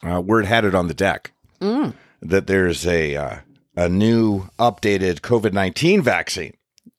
[0.04, 1.94] uh, word had it on the deck Mm.
[2.22, 3.36] that there's a uh,
[3.76, 6.54] a new updated COVID nineteen vaccine.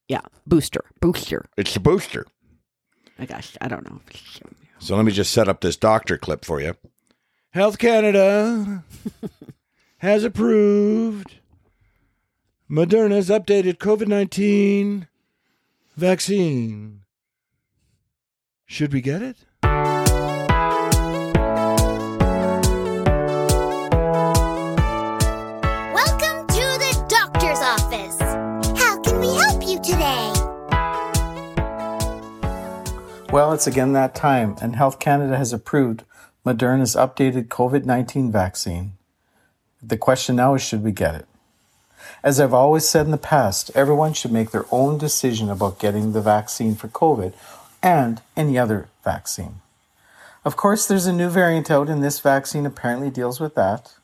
[0.09, 1.47] Yeah, booster, booster.
[1.57, 2.27] It's the booster.
[3.19, 4.01] My gosh, I don't know.
[4.79, 6.75] So let me just set up this doctor clip for you.
[7.51, 8.83] Health Canada
[9.99, 11.35] has approved
[12.71, 15.07] Moderna's updated COVID 19
[15.97, 17.01] vaccine.
[18.67, 19.37] Should we get it?
[33.33, 36.05] Well, it's again that time, and Health Canada has approved
[36.45, 38.93] Moderna's updated COVID 19 vaccine.
[39.83, 41.27] The question now is should we get it?
[42.23, 46.13] As I've always said in the past, everyone should make their own decision about getting
[46.13, 47.33] the vaccine for COVID
[47.83, 49.63] and any other vaccine.
[50.45, 53.95] Of course, there's a new variant out, and this vaccine apparently deals with that.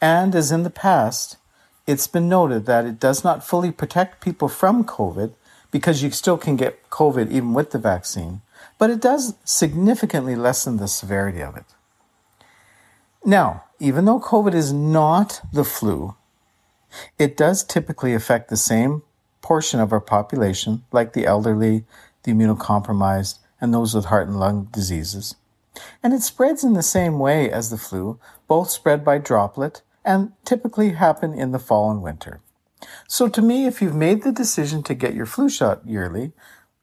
[0.00, 1.36] And as in the past,
[1.88, 5.32] it's been noted that it does not fully protect people from COVID
[5.72, 8.40] because you still can get COVID even with the vaccine,
[8.82, 11.66] but it does significantly lessen the severity of it.
[13.24, 16.16] Now, even though COVID is not the flu,
[17.16, 19.02] it does typically affect the same
[19.40, 21.84] portion of our population, like the elderly,
[22.24, 25.36] the immunocompromised, and those with heart and lung diseases.
[26.02, 28.18] And it spreads in the same way as the flu,
[28.48, 32.40] both spread by droplet and typically happen in the fall and winter.
[33.06, 36.32] So to me, if you've made the decision to get your flu shot yearly,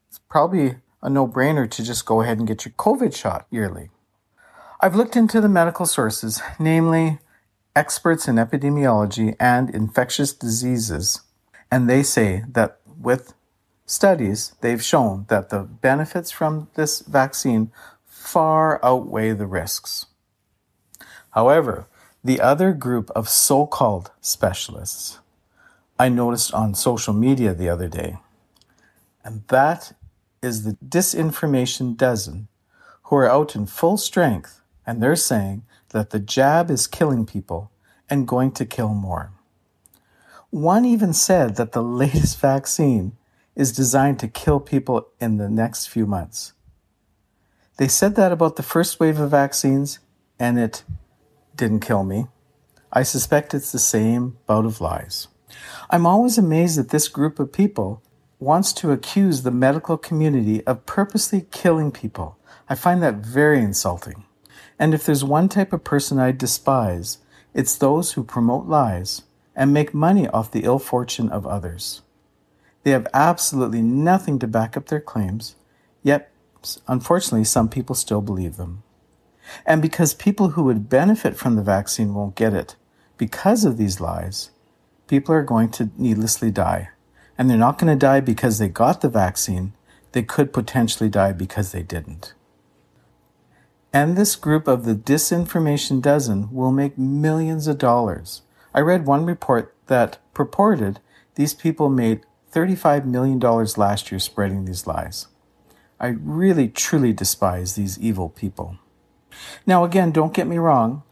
[0.07, 3.89] it's probably a no-brainer to just go ahead and get your COVID shot yearly.
[4.81, 7.19] I've looked into the medical sources, namely
[7.75, 11.21] experts in epidemiology and infectious diseases,
[11.71, 13.33] and they say that with
[13.85, 17.71] studies, they've shown that the benefits from this vaccine
[18.05, 20.07] far outweigh the risks.
[21.31, 21.87] However,
[22.23, 25.19] the other group of so called specialists
[25.97, 28.17] I noticed on social media the other day,
[29.23, 29.93] and that
[30.41, 32.47] is the disinformation dozen
[33.03, 37.71] who are out in full strength and they're saying that the jab is killing people
[38.09, 39.31] and going to kill more.
[40.49, 43.15] One even said that the latest vaccine
[43.55, 46.53] is designed to kill people in the next few months.
[47.77, 49.99] They said that about the first wave of vaccines,
[50.39, 50.83] and it
[51.55, 52.27] didn't kill me.
[52.91, 55.27] I suspect it's the same bout of lies.
[55.89, 58.01] I'm always amazed that this group of people
[58.39, 62.37] wants to accuse the medical community of purposely killing people.
[62.69, 64.23] I find that very insulting.
[64.79, 67.17] And if there's one type of person I despise,
[67.53, 69.23] it's those who promote lies
[69.55, 72.01] and make money off the ill fortune of others.
[72.83, 75.55] They have absolutely nothing to back up their claims,
[76.01, 76.31] yet,
[76.87, 78.83] unfortunately, some people still believe them.
[79.65, 82.77] And because people who would benefit from the vaccine won't get it
[83.17, 84.51] because of these lies,
[85.07, 86.89] people are going to needlessly die.
[87.39, 89.73] And they're not going to die because they got the vaccine,
[90.11, 92.33] they could potentially die because they didn't.
[93.93, 98.41] And this group of the disinformation dozen will make millions of dollars.
[98.73, 100.99] I read one report that purported
[101.35, 105.27] these people made $35 million last year spreading these lies.
[105.97, 108.77] I really truly despise these evil people.
[109.65, 111.03] Now, again, don't get me wrong.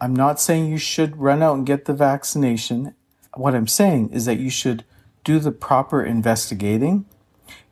[0.00, 2.94] I'm not saying you should run out and get the vaccination.
[3.34, 4.84] What I'm saying is that you should
[5.24, 7.06] do the proper investigating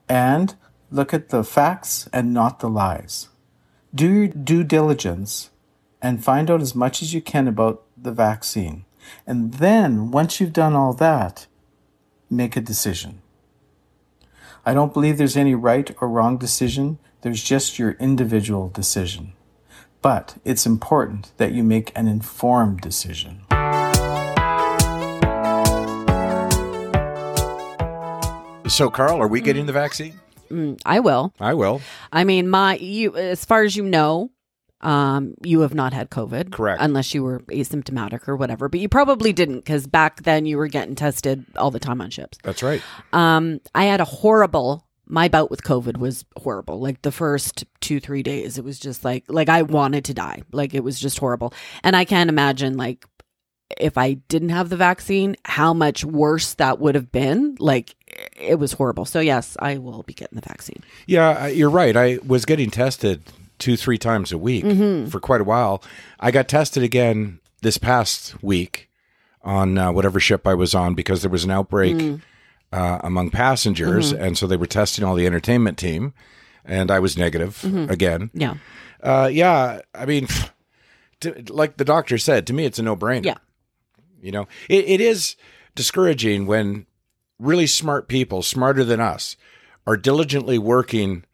[0.08, 0.54] and
[0.90, 3.28] look at the facts and not the lies.
[3.94, 5.50] Do your due diligence
[6.02, 8.84] and find out as much as you can about the vaccine.
[9.26, 11.46] And then, once you've done all that,
[12.30, 13.22] make a decision.
[14.64, 19.32] I don't believe there's any right or wrong decision, there's just your individual decision.
[20.02, 23.42] But it's important that you make an informed decision.
[28.70, 30.20] So, Carole, are we getting the vaccine?
[30.48, 31.34] Mm, I will.
[31.40, 31.82] I will.
[32.12, 34.30] I mean, my you as far as you know,
[34.80, 36.80] um, you have not had COVID, Correct.
[36.80, 40.68] Unless you were asymptomatic or whatever, but you probably didn't because back then you were
[40.68, 42.38] getting tested all the time on ships.
[42.44, 42.80] That's right.
[43.12, 44.86] Um, I had a horrible.
[45.04, 46.78] My bout with COVID was horrible.
[46.78, 50.42] Like the first two, three days, it was just like like I wanted to die.
[50.52, 51.52] Like it was just horrible,
[51.82, 53.04] and I can't imagine like
[53.78, 57.56] if I didn't have the vaccine, how much worse that would have been.
[57.58, 57.94] Like
[58.36, 59.04] it was horrible.
[59.04, 60.82] So yes, I will be getting the vaccine.
[61.06, 61.96] Yeah, you're right.
[61.96, 63.22] I was getting tested
[63.58, 65.10] two, three times a week Mhm.
[65.10, 65.82] for quite a while.
[66.18, 68.88] I got tested again this past week
[69.42, 72.20] on uh, whatever ship I was on because there was an outbreak Mm.
[72.72, 74.20] uh, among passengers, Mhm.
[74.20, 76.12] and so they were testing all the entertainment team,
[76.64, 77.90] and I was negative Mhm.
[77.90, 78.30] again.
[78.32, 78.54] Yeah.
[79.02, 79.80] Uh, yeah.
[79.94, 80.26] I mean,
[81.20, 83.24] to, like the doctor said, to me, it's a no brainer.
[83.26, 83.38] Yeah.
[84.22, 85.36] You know, it, it is
[85.74, 86.86] discouraging when
[87.40, 89.36] really smart people, smarter than us,
[89.86, 91.24] are diligently working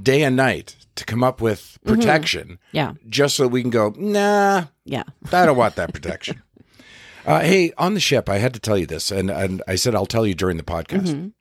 [0.00, 1.94] day and night to come up with Mhm.
[1.94, 2.58] protection.
[2.72, 2.92] Yeah.
[3.08, 5.02] Just so we can go, nah, Yeah.
[5.32, 6.42] I don't want that protection.
[7.26, 9.94] uh, hey, on the ship, I had to tell you this, and, and I said
[9.94, 11.08] I'll tell you during the podcast.
[11.08, 11.32] Mhm.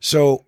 [0.00, 0.46] So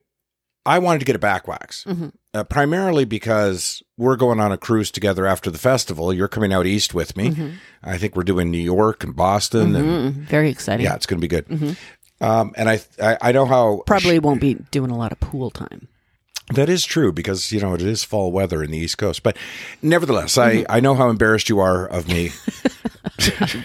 [0.67, 2.13] I wanted to get a back wax, Mhm.
[2.35, 6.13] uh, primarily because we're going on a cruise together after the festival.
[6.13, 7.31] You're coming out east with me.
[7.31, 7.53] Mhm.
[7.83, 9.75] I think we're doing New York and Boston.
[9.75, 10.85] And Very exciting.
[10.85, 11.77] Yeah, it's going to be good.
[12.21, 15.51] Um, and I, I, I know how Probably won't be doing a lot of pool
[15.51, 15.89] time.
[16.53, 19.23] that is true because you know it is fall weather in the East Coast.
[19.23, 19.37] But
[19.83, 20.67] nevertheless, I, Mhm.
[20.69, 22.31] I know how embarrassed you are of me.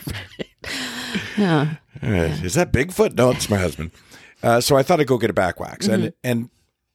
[1.37, 1.75] Yeah.
[2.01, 2.07] Uh,
[2.43, 3.15] Is that Bigfoot?
[3.15, 3.91] No, it's my husband.
[4.41, 6.13] Uh, so I thought I'd go get a back wax, and Mhm.
[6.23, 6.49] and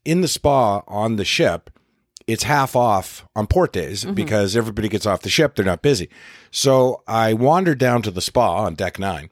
[0.04, 1.68] in the spa on the ship,
[2.26, 4.14] it's half off on port days Mhm.
[4.14, 6.08] because everybody gets off the ship; they're not busy.
[6.50, 9.30] So I wandered down to the spa on deck nine,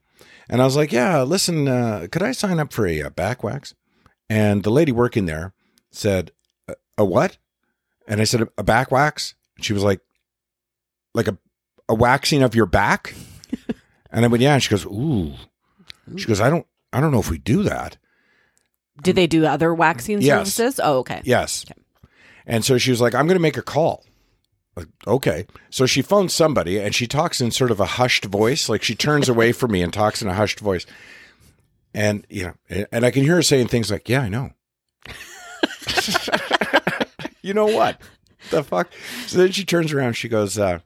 [0.49, 3.43] and I was like, "Yeah, listen, uh, could I sign up for a, uh back
[3.43, 3.75] wax?"
[4.31, 5.53] And the lady working there
[5.91, 6.31] said,
[6.69, 7.39] "A, a what?"
[8.07, 10.01] And I said, "A back wax." And she was like,
[11.15, 11.39] "Like a
[11.89, 13.15] a waxing of your back?"
[14.11, 15.33] and I went, "Yeah." And she goes, "Ooh."
[16.17, 17.97] She goes, "I don't, I don't know if we do that."
[19.03, 20.55] Do they do other waxing Yes.
[20.55, 20.81] services?
[20.83, 21.21] Oh, okay.
[21.25, 21.65] Yes.
[22.47, 24.05] And so she was like, I'm going to make a call.
[24.79, 25.47] Like, okay.
[25.71, 28.69] So she phones somebody and she talks in sort of a hushed voice.
[28.69, 30.87] Like she turns away from me and talks in a hushed voice.
[31.95, 34.51] And, you know, and- and I can hear her saying things like, yeah, I know.
[37.43, 38.01] you know what?
[38.51, 38.91] The fuck?
[39.27, 40.15] So then she turns around.
[40.15, 40.81] She goes, uh,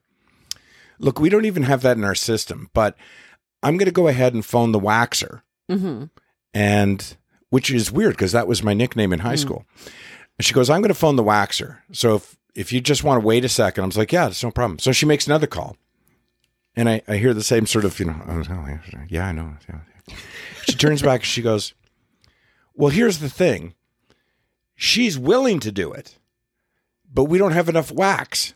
[0.99, 2.97] look, we don't even have that in our system, but
[3.62, 6.05] I'm going to go ahead and phone the waxer Mm-hmm.
[6.53, 7.16] and
[7.51, 9.38] which is weird because that was my nickname in high Mm.
[9.38, 9.64] school.
[10.38, 11.78] And she goes, "I'm going to phone the waxer.
[11.93, 14.42] So if if you just want to wait a second, I was like, yeah, it's
[14.42, 15.76] no problem." So she makes another call,
[16.76, 18.78] and I, I hear the same sort of you know, oh,
[19.09, 19.57] yeah, I know.
[20.64, 21.74] She turns back and she goes,
[22.74, 23.74] "Well, here's the thing.
[24.74, 26.18] She's willing to do it,
[27.12, 28.55] but we don't have enough wax."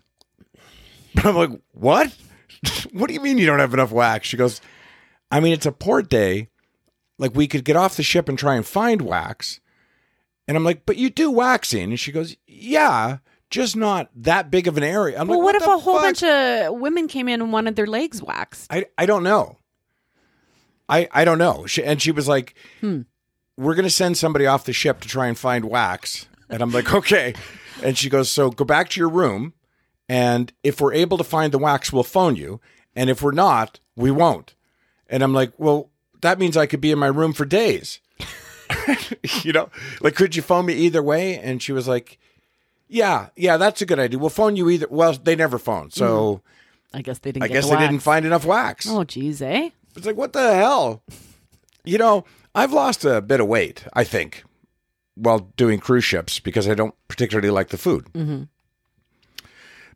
[1.24, 2.14] I'm like, "What?
[2.92, 4.60] what do you mean you don't have enough wax?" She goes,
[5.30, 6.48] "I mean, it's a port day."
[7.18, 9.60] like we could get off the ship and try and find wax.
[10.46, 11.90] And I'm like, but you do waxing.
[11.90, 13.18] And she goes, yeah,
[13.50, 15.20] just not that big of an area.
[15.20, 16.02] I'm well, like, what, if the a whole fuck?
[16.02, 18.72] bunch of women came in and wanted their legs waxed?
[18.72, 19.58] I, I don't know.
[20.88, 21.66] I, I don't know.
[21.66, 23.02] She, and she was like, Hmm.
[23.56, 26.26] we're going to send somebody off the ship to try and find wax.
[26.48, 27.34] And I'm like, okay.
[27.82, 29.52] And she goes, so go back to your room.
[30.08, 32.60] And if we're able to find the wax, we'll phone you.
[32.94, 34.54] And if we're not, we won't.
[35.08, 35.90] And I'm like, well,
[36.20, 38.00] that means I could be in my room for days.
[39.42, 39.68] you know,
[40.00, 41.38] like, could you phone me either way?
[41.38, 42.18] And she was like,
[42.88, 44.18] yeah, yeah, that's a good idea.
[44.18, 44.86] We'll phone you either.
[44.90, 45.90] Well, they never phone.
[45.90, 46.40] So
[46.94, 47.44] I guess they didn't.
[47.44, 47.88] I get guess the they wax.
[47.90, 48.86] didn't find enough wax.
[48.88, 49.70] Oh, geez, eh?
[49.96, 51.02] It's like, what the hell?
[51.84, 52.24] You know,
[52.54, 54.44] I've lost a bit of weight, I think.
[55.14, 58.06] while doing cruise ships because I don't particularly like the food.
[58.14, 58.42] hmm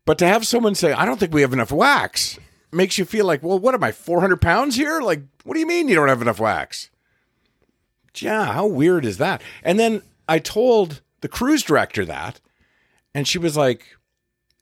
[0.07, 2.39] But to have someone say, I don't think we have enough wax,
[2.73, 5.01] makes you feel like, well, what am I, 400 pounds here?
[5.03, 6.89] Like, what do you mean you don't have enough wax?
[8.17, 9.43] Yeah, how weird is that?
[9.63, 12.41] And then I told the cruise director that,
[13.15, 13.85] and she was like,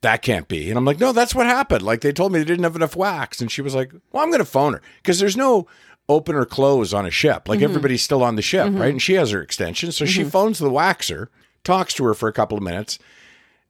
[0.02, 0.68] that can't be.
[0.70, 1.82] And I'm like, no, that's what happened.
[1.82, 3.40] Like, they told me they didn't have enough wax.
[3.40, 5.66] And she was like, well, I'm going to phone her because there's no
[6.08, 7.48] open or close on a ship.
[7.48, 7.64] Like, Mhm.
[7.64, 8.80] everybody's still on the ship, Mhm.
[8.80, 8.90] right?
[8.92, 9.90] And she has her extension.
[9.92, 10.30] So she Mhm.
[10.30, 11.26] phones the waxer,
[11.64, 12.98] talks to her for a couple of minutes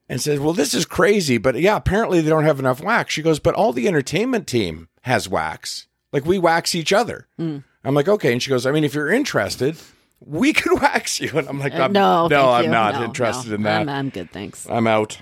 [0.08, 3.12] and says, Well, this is crazy, but yeah, apparently they don't have enough wax.
[3.14, 5.86] She goes, But all the entertainment team has wax.
[6.12, 7.26] Like we wax each other.
[7.40, 7.64] Mm.
[7.84, 8.32] I'm like, Okay.
[8.32, 9.76] And she goes, I mean, if you're interested,
[10.20, 11.30] we could wax you.
[11.38, 12.70] And I'm like, Uh, I'm, no, no, I'm you.
[12.70, 13.54] not No, interested no.
[13.56, 13.80] in that.
[13.82, 14.66] I'm, I'm good, thanks.
[14.68, 15.18] I'm out.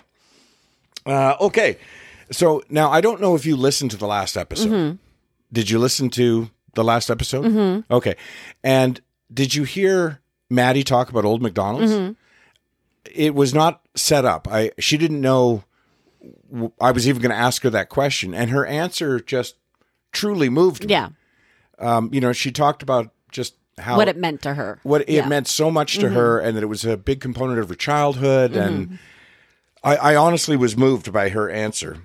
[1.04, 1.78] Uh, okay.
[2.30, 4.70] So now I don't know if you listened to the last episode.
[4.70, 4.98] Mhm.
[5.52, 7.44] Did you listen to the last episode?
[7.44, 7.84] Mhm.
[7.90, 8.16] Okay.
[8.64, 9.00] And
[9.32, 10.20] did you hear
[10.50, 11.92] Madi talk about Old MacDonald's?
[11.92, 12.16] Mhm.
[13.14, 14.48] It was not set up.
[14.50, 15.62] I she didn't know
[16.80, 19.54] I was even going to ask her that question, and her answer just
[20.12, 20.90] truly moved me.
[20.90, 21.10] Yeah.
[21.78, 24.78] Um, you know, she talked about just how what it meant to her.
[24.82, 25.28] what it Yeah.
[25.28, 26.12] meant so much to Mhm.
[26.14, 28.60] her and that it was a big component of her childhood Mm-hmm.
[28.60, 28.98] and
[29.84, 31.98] I, I honestly was moved by her answer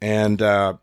[0.00, 0.74] and uh,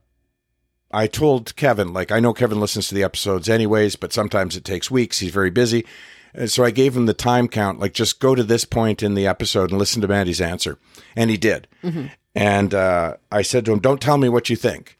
[0.91, 4.63] i told kevin like i know kevin listens to the episodes anyways but sometimes it
[4.65, 5.85] takes weeks he's very busy
[6.33, 9.15] and so i gave him the time count like just go to this point in
[9.15, 10.77] the episode and listen to Madi's answer
[11.15, 12.11] and he did Mhm.
[12.35, 14.97] and uh, i said to him don't tell me what you think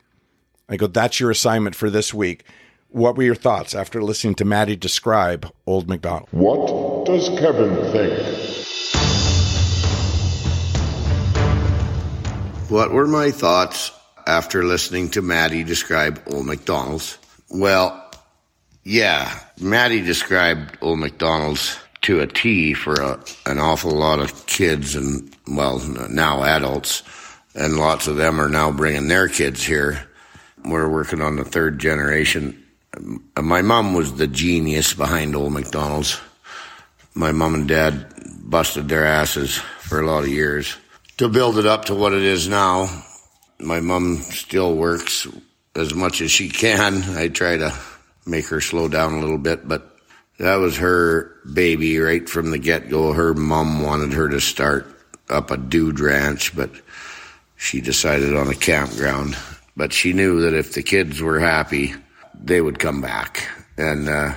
[0.69, 2.45] i go that's your assignment for this week
[2.95, 8.35] what were your thoughts after listening to Madi describe Old MacDonald What does Kevin think?
[12.69, 13.91] What were my thoughts
[14.25, 17.17] after listening to Madi describe Old MacDonald's?
[17.49, 18.01] Well,
[18.85, 24.95] yeah, Madi described Old MacDonald's to a T for a, an awful lot of kids
[24.95, 25.79] and, well,
[26.09, 27.03] now adults.
[27.55, 30.07] And lots of them are now bringing their kids here.
[30.63, 32.61] We're working on the third generation.
[33.37, 36.19] My mom was the genius behind Old MacDonald's.
[37.13, 40.75] My mom and dad busted their asses for a lot of years
[41.17, 43.03] to build it up to what it is now.
[43.59, 45.27] My mom still works
[45.75, 47.03] as much as she can.
[47.17, 47.73] I try to
[48.25, 49.97] make her slow down a little bit, but
[50.39, 53.13] that was her baby right from the get go.
[53.13, 54.87] Her mom wanted her to start
[55.29, 56.71] up a dude ranch, but
[57.55, 59.37] she decided on a campground.
[59.77, 61.93] But she knew that if the kids were happy,
[62.45, 63.49] they would come back.
[63.77, 64.35] And uh,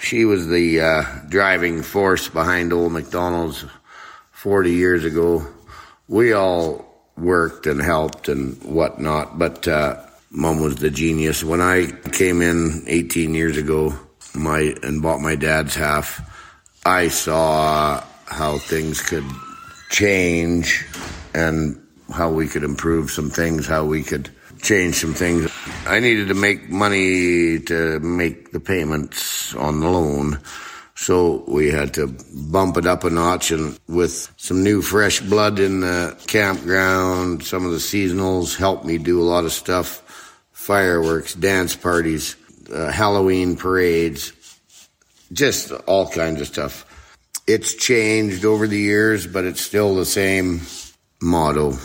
[0.00, 3.64] she was the uh, driving force behind Old MacDonald's
[4.32, 5.46] 40 years ago.
[6.06, 6.84] We all
[7.16, 9.96] worked and helped and whatnot, but uh,
[10.30, 11.42] mom was the genius.
[11.42, 13.94] When I came in 18 years ago,
[14.34, 16.20] my and bought my dad's half,
[16.86, 19.24] I saw how things could
[19.90, 20.86] change
[21.34, 21.82] and
[22.12, 24.30] how we could improve some things, how we could
[24.60, 25.50] change some things.
[25.86, 30.40] I needed to make money to make the payments on the loan.
[30.94, 35.60] So we had to bump it up a notch and with some new fresh blood
[35.60, 40.02] in the campground, some of the seasonals helped me do a lot of stuff.
[40.52, 42.34] Fireworks, dance parties,
[42.74, 44.32] uh, Halloween parades,
[45.32, 46.84] just all kinds of stuff.
[47.46, 50.62] It's changed over the years, but it's still the same
[51.22, 51.78] motto.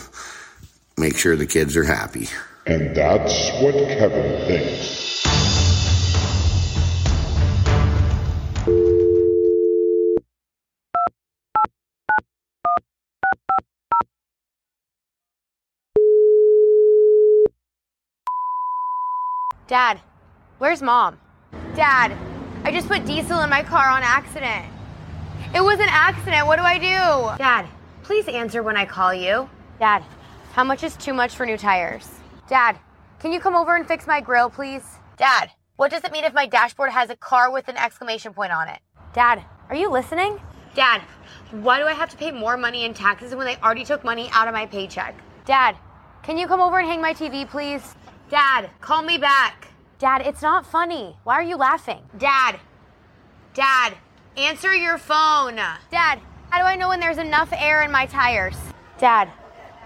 [0.98, 2.28] Make sure the kids are happy.
[2.66, 5.04] And that's what Kevin thinks.
[19.66, 20.00] Dad,
[20.58, 21.18] where's mom?
[21.74, 22.16] Dad,
[22.64, 24.64] I just put diesel in my car on accident.
[25.54, 26.46] It was an accident.
[26.46, 27.36] What do I do?
[27.36, 27.66] Dad,
[28.02, 29.50] please answer when I call you.
[29.78, 30.02] Dad,
[30.52, 32.08] how much is too much for new tires?
[32.46, 32.78] Dad,
[33.20, 34.82] can you come over and fix my grill, please?
[35.16, 38.52] Dad, what does it mean if my dashboard has a car with an exclamation point
[38.52, 38.80] on it?
[39.14, 40.38] Dad, are you listening?
[40.74, 41.00] Dad,
[41.50, 44.28] why do I have to pay more money in taxes when they already took money
[44.32, 45.14] out of my paycheck?
[45.46, 45.76] Dad,
[46.22, 47.94] can you come over and hang my TV, please?
[48.28, 49.68] Dad, call me back.
[49.98, 51.16] Dad, it's not funny.
[51.24, 52.02] Why are you laughing?
[52.18, 52.60] Dad,
[53.54, 53.94] Dad,
[54.36, 55.56] answer your phone.
[55.56, 56.18] Dad,
[56.50, 58.56] how do I know when there's enough air in my tires?
[58.98, 59.30] Dad,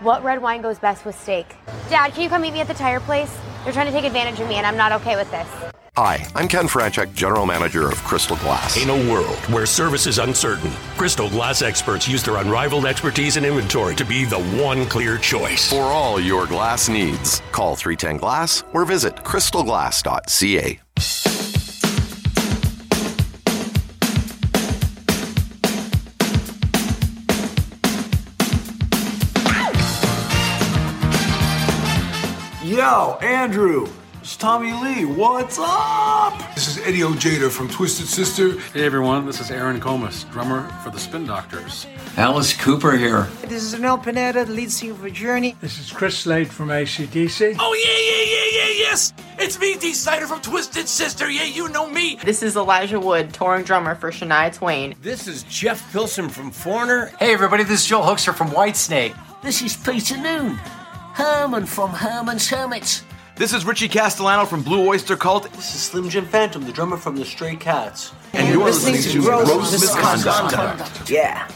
[0.01, 1.47] what red wine goes best with steak?
[1.89, 3.37] Dad, can you come meet me at the tire place?
[3.65, 5.49] They're trying to take advantage of me and I'm not okay with this.
[5.97, 8.81] Hi, I'm Ken Franchek, General Manager of Crystal Glass.
[8.81, 13.45] In a world where service is uncertain, Crystal Glass experts use their unrivaled expertise and
[13.45, 15.71] inventory to be the one clear choice.
[15.71, 21.38] For all your glass needs, call 310 Glass or visit crystalglass.ca.
[32.79, 33.89] Yo, Andrew.
[34.21, 35.05] It's Tommy Lee.
[35.05, 36.55] What's up?
[36.55, 38.53] This is Eddie Ojeda from Twisted Sister.
[38.73, 41.89] Hey everyone, this is Aaron Comess, drummer for the Spin Doctors.
[42.17, 43.27] Alice Cooper here.
[43.49, 45.57] This is Arnel Pineda, the lead singer for Journey.
[45.61, 47.57] This is Chris Slade from ACDC.
[47.59, 49.13] Oh, yeah, yeah, yeah, yeah, yes!
[49.41, 51.29] It's me, Dee Snider from Twisted Sister.
[51.29, 52.21] Yeah, you know me.
[52.25, 54.95] This is Elijah Wood, touring drummer for Shania Twain.
[55.03, 57.07] This is Jeff Pilson from Foreigner.
[57.19, 59.17] Hey everybody, this is Joel Hoekstra from Whitesnake.
[59.43, 60.59] This is Peter Noone,
[61.19, 63.03] Herman from Herman's Hermits.
[63.35, 65.53] This is Richie Castellano from Blue Oyster Cult.
[65.53, 68.13] This is Slim Jim Phantom, the drummer from the Stray Cats.
[68.35, 71.11] And, you're listening, to Grose, Misconduct.
[71.11, 71.49] Yeah.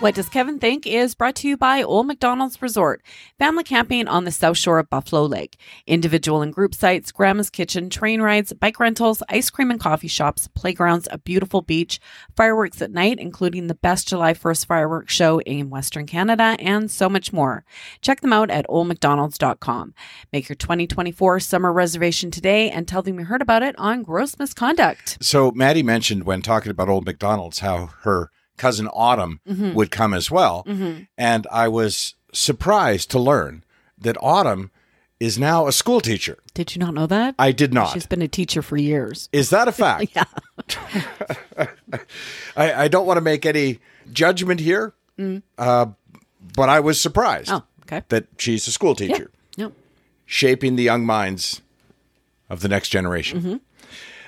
[0.00, 3.02] What Does Kevin Think is brought to you by Old MacDonald's Resort,
[3.38, 5.56] family camping on the south shore of Buffalo Lake.
[5.86, 10.48] Individual and group sites, grandma's kitchen, train rides, bike rentals, ice cream and coffee shops,
[10.54, 11.98] playgrounds, a beautiful beach,
[12.36, 17.08] fireworks at night, including the best July 1st fireworks show in Western Canada, and so
[17.08, 17.64] much more.
[18.02, 19.94] Check them out at oldmcdonalds.com.
[20.30, 24.38] Make your 2024 summer reservation today and tell them you heard about it on Grose
[24.38, 25.16] Misconduct.
[25.22, 29.74] So Madi mentioned when talking about Old MacDonald's how her cousin Autumn Mhm.
[29.74, 30.64] would come as well.
[30.66, 31.06] Mhm.
[31.18, 33.64] And I was surprised to learn
[33.98, 34.70] that Autumn
[35.18, 36.38] is now a school teacher.
[36.52, 37.34] Did you not know that?
[37.38, 37.92] I did not.
[37.94, 39.28] She's been a teacher for years.
[39.32, 40.10] Is that a fact?
[40.14, 40.24] yeah.
[42.56, 43.78] I, I don't want to make any
[44.12, 45.40] judgment here, Mm.
[45.56, 45.86] uh,
[46.54, 48.02] but I was surprised Oh, okay.
[48.10, 49.64] that she's a school teacher, Yeah.
[49.66, 49.72] Yep.
[50.26, 51.62] shaping the young minds
[52.50, 53.42] of the next generation.
[53.42, 53.60] Mhm.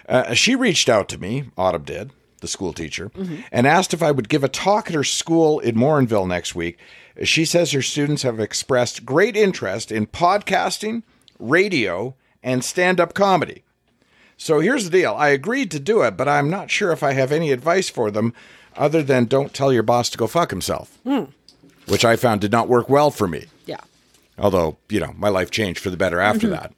[0.08, 2.10] Uh, she reached out to me, Autumn did,
[2.40, 3.44] the school teacher, Mhm.
[3.52, 6.78] and asked if I would give a talk at her school in Morinville next week.
[7.24, 11.02] She says her students have expressed great interest in podcasting,
[11.38, 13.62] radio, and stand up comedy.
[14.36, 17.12] So here's the deal I agreed to do it, but I'm not sure if I
[17.14, 18.32] have any advice for them
[18.76, 21.24] other than don't tell your boss to go fuck himself, Hmm.
[21.88, 23.46] which I found did not work well for me.
[23.66, 23.80] Yeah,
[24.38, 26.50] Although, you know, my life changed for the better after Mhm.
[26.50, 26.72] that.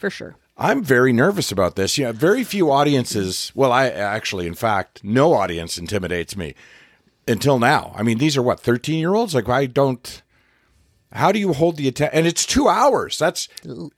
[0.00, 0.36] for sure.
[0.56, 1.98] I'm very nervous about this.
[1.98, 3.50] You know, very few audiences.
[3.54, 6.54] Well, I actually, in fact, no audience intimidates me
[7.26, 7.92] until now.
[7.96, 9.34] I mean, these are what thirteen year olds.
[9.34, 10.22] Like, I don't.
[11.12, 12.16] How do you hold the attention?
[12.18, 13.18] And it's two hours.
[13.18, 13.48] That's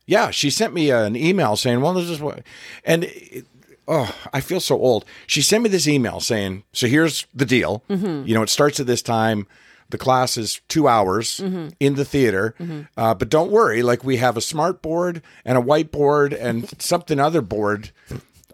[0.07, 0.30] yeah.
[0.30, 2.42] She sent me an email saying, "Well, this is what,"
[2.84, 3.46] and it,
[3.88, 5.04] oh, I feel so old.
[5.26, 7.82] She sent me this email saying, "So here's the deal.
[7.90, 8.26] Mhm.
[8.26, 9.46] You know, it starts at this time."
[9.91, 11.72] The class is two hours Mhm.
[11.78, 12.89] in the theater, Mhm.
[12.97, 13.82] uh, but don't worry.
[13.82, 17.93] Like we have a smart board and a whiteboard and something other board.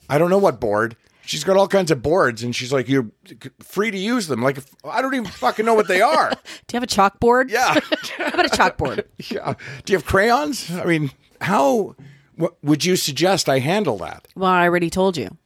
[0.08, 0.96] I don't know what board.
[1.24, 3.06] She's got all kinds of boards, and she's like, "You're
[3.62, 6.30] free to use them." Like I don't even fucking know what they are.
[6.66, 7.48] Do you have a chalkboard?
[7.48, 7.74] Yeah.
[8.18, 9.04] How about a chalkboard?
[9.30, 9.54] yeah.
[9.84, 10.70] Do you have crayons?
[10.70, 11.94] I mean, how
[12.36, 14.26] what would you suggest I handle that?
[14.34, 15.36] Well, I already told you.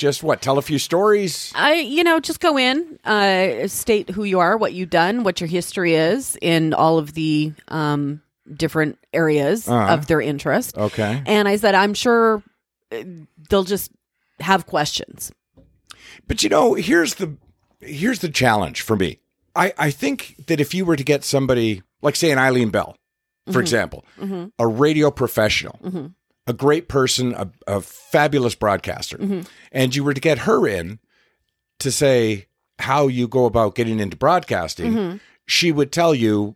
[0.00, 0.40] Just what?
[0.40, 1.52] Tell a few stories.
[1.54, 5.42] I, you know, just go in, uh, state who you are, what you've done, what
[5.42, 8.22] your history is in all of the um,
[8.56, 9.92] different areas Uh-huh.
[9.92, 10.78] of their interest.
[10.78, 11.22] Okay.
[11.26, 12.42] And I said, I'm sure
[12.90, 13.02] uh,
[13.50, 13.92] they'll just
[14.40, 15.32] have questions.
[16.26, 17.36] But you know, here's the
[17.80, 19.18] here's the challenge for me.
[19.54, 22.96] I I think that if you were to get somebody like say an Eileen Bell,
[23.52, 23.60] for Mhm.
[23.60, 24.50] example, Mhm.
[24.58, 26.14] a radio professional, Mhm.
[26.46, 29.46] A great person, a, a fabulous broadcaster, Mhm.
[29.72, 30.98] and you were to get her in
[31.78, 32.46] to say
[32.78, 35.20] how you go about getting into broadcasting, Mhm.
[35.46, 36.54] she would tell you,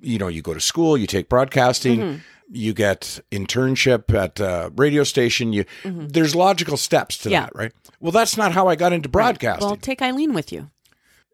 [0.00, 2.20] you know, you go to school, you take broadcasting, Mhm.
[2.50, 5.52] you get internship at a radio station.
[5.52, 6.12] You Mhm.
[6.12, 7.42] there's logical steps to Yeah.
[7.44, 7.72] that, right?
[8.00, 9.66] Well, that's not how I got into broadcasting.
[9.66, 10.70] Well, take Eileen with you.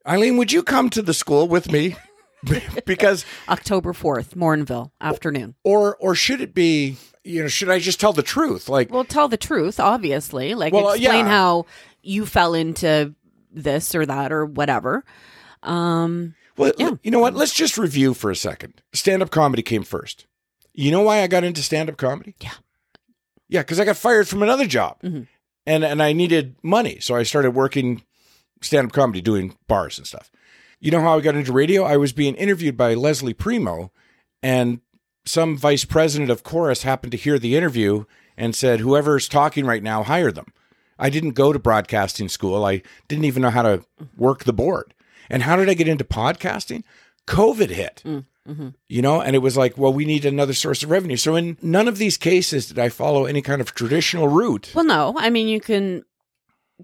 [0.07, 1.97] Eileen, would you come to the school with me?
[2.86, 5.55] because October 4th, Morinville, afternoon.
[5.64, 8.68] or or should it be, you know, should I just tell the truth?
[8.68, 10.55] Like Well, tell the truth, obviously.
[10.55, 11.30] Like, Well, uh, explain yeah.
[11.30, 11.66] how
[12.03, 13.14] you fell into
[13.53, 15.05] this or that or whatever.
[15.62, 17.34] Um, Well, you know what?
[17.34, 18.82] Let's just review for a second.
[18.93, 20.26] Stand up comedy came first.
[20.72, 22.34] You know why I got into stand up comedy?
[22.41, 22.53] Yeah.
[23.49, 25.26] Yeah, because I got fired from another job Mhm.
[25.66, 27.01] and, and I needed money.
[27.01, 28.03] So I started working
[28.62, 30.30] stand up comedy, doing bars and stuff.
[30.81, 31.85] You know how I got into radio?
[31.85, 33.93] I was being interviewed by Leslie Primo,
[34.43, 34.81] and
[35.26, 38.07] some vice president of Corus happened to hear the interview
[38.37, 40.53] and said, Whoever's talking right now, hire them.
[40.99, 42.64] I didn't go to broadcasting school.
[42.64, 43.85] I didn't even know how to
[44.16, 44.95] work the board.
[45.28, 46.83] And how did I get into podcasting?
[47.26, 48.74] COVID hit, mhm.
[48.89, 51.16] you know, and it was like, well, we need another source of revenue.
[51.16, 54.72] So in none of these cases did I follow any kind of traditional route.
[54.74, 55.14] Well, no.
[55.18, 56.05] I mean, you can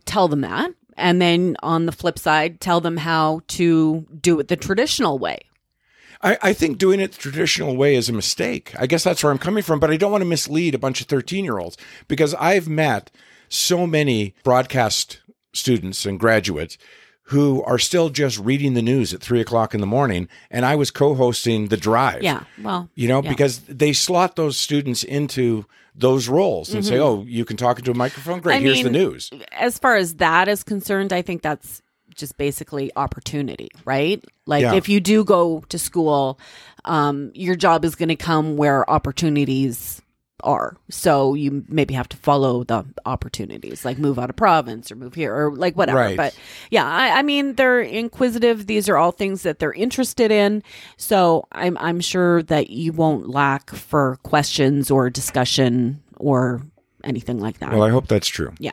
[0.04, 0.70] tell them that.
[0.96, 5.40] And then on the flip side, tell them how to do it the traditional way.
[6.22, 8.72] I, I think doing it the traditional way is a mistake.
[8.78, 11.00] I guess that's where I'm coming from, but I don't want to mislead a bunch
[11.00, 11.76] of 13 year olds
[12.08, 13.10] because I've met
[13.48, 15.20] so many broadcast
[15.52, 16.78] students and graduates
[17.30, 20.76] who are still just reading the news at three o'clock in the morning, and I
[20.76, 22.22] was co-hosting the drive.
[22.22, 23.30] Yeah, well, you know, yeah.
[23.30, 25.64] because they slot those students into
[25.94, 27.00] those roles and say, Mhm.
[27.00, 28.40] "Oh, you can talk into a microphone.
[28.40, 31.82] Great, I here's the news." As far as that is concerned, I think that's
[32.14, 34.24] just basically opportunity, right?
[34.46, 34.74] Like Yeah.
[34.74, 36.38] if you do go to school,
[36.84, 40.00] um, your job is going to come where opportunities
[40.42, 40.76] are.
[40.90, 45.14] So you maybe have to follow the opportunities, like move out of province or move
[45.14, 45.98] here or like whatever.
[45.98, 46.16] Right.
[46.16, 46.36] But
[46.70, 48.66] yeah, I, I mean they're inquisitive.
[48.66, 50.62] These are all things that they're interested in.
[50.96, 56.62] So I'm I'm sure that you won't lack for questions or discussion or
[57.04, 57.72] anything like that.
[57.72, 58.52] Well, I hope that's true.
[58.58, 58.72] Yeah.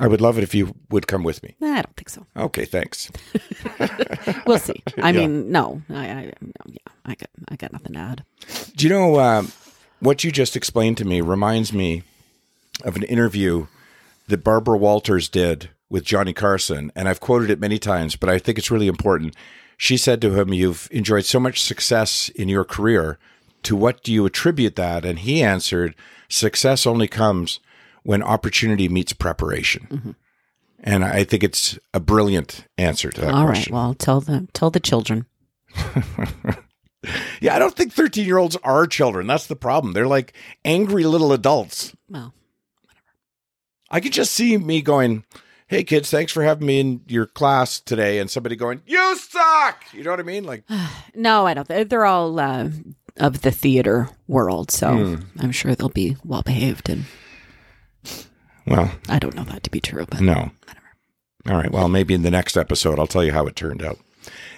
[0.00, 1.56] I would love it if you would come with me.
[1.58, 2.24] Nah, I don't think so.
[2.36, 3.10] Okay, thanks.
[4.46, 4.80] We'll see.
[5.02, 5.20] I Yeah.
[5.26, 8.24] mean, no, I, I, no, yeah, I got, I got nothing to add.
[8.76, 9.50] Do you know um,
[10.00, 12.02] what you just explained to me reminds me
[12.84, 13.66] of an interview
[14.28, 18.38] that Barbara Walters did with Johnny Carson, and I've quoted it many times, but I
[18.38, 19.34] think it's really important.
[19.76, 23.18] She said to him, "You've enjoyed so much success in your career.
[23.64, 25.94] To what do you attribute that?" And he answered,
[26.28, 27.60] "Success only comes
[28.02, 30.10] when opportunity meets preparation." Mm-hmm.
[30.80, 33.54] And I think it's a brilliant answer to that All right.
[33.54, 33.74] question.
[33.74, 35.26] Well, tell them, tell the children.
[37.40, 39.28] Yeah, I don't think 13 year olds are children.
[39.28, 39.92] That's the problem.
[39.92, 40.32] They're like
[40.64, 41.94] angry little adults.
[42.08, 42.34] Well,
[42.82, 43.06] whatever.
[43.90, 45.22] I could just see me going,
[45.68, 48.18] Hey, kids, thanks for having me in your class today.
[48.18, 49.84] And somebody going, You suck.
[49.92, 50.42] You know what I mean?
[50.44, 50.64] Like,
[51.14, 51.68] No, I don't.
[51.68, 52.70] They're, they're all uh,
[53.18, 55.16] of the theater world, so Hmm.
[55.38, 56.88] I'm sure they'll be well behaved.
[56.88, 57.04] And
[58.66, 60.50] well, I don't know that to be true, but no.
[61.48, 61.70] All right.
[61.70, 63.98] Well, maybe in the next episode, I'll tell you how it turned out.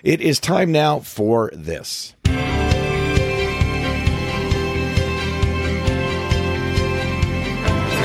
[0.02, 2.14] It is time now for this.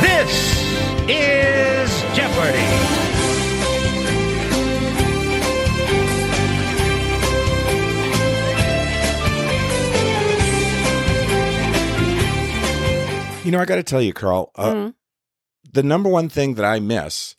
[0.02, 0.64] This
[1.10, 2.96] is Jeopardy!
[13.44, 14.90] You know, I got to tell you, Carole, uh, Mm-hmm.
[15.72, 17.36] the number one thing that I miss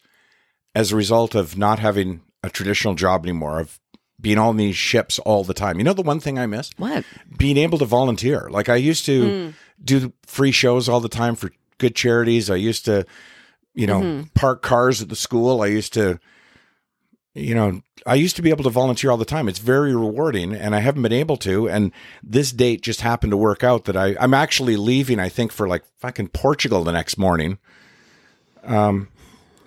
[0.72, 3.80] as a result of not having a traditional job anymore, of
[4.20, 5.78] being on these ships all the time.
[5.78, 6.70] You know, the one thing I miss?
[6.78, 7.04] What?
[7.38, 8.48] Being able to volunteer.
[8.50, 9.54] Like I used to Mm.
[9.84, 12.48] do free shows all the time for good charities.
[12.50, 13.04] I used to,
[13.74, 14.34] you know, Mhm.
[14.34, 15.60] park cars at the school.
[15.62, 16.18] I used to,
[17.34, 19.48] you know, I used to be able to volunteer all the time.
[19.48, 21.68] It's very rewarding, and I haven't been able to.
[21.68, 21.92] And
[22.22, 25.68] this date just happened to work out that I, I'm actually leaving, I think, for
[25.68, 27.58] like fucking Portugal the next morning.
[28.64, 29.08] Um,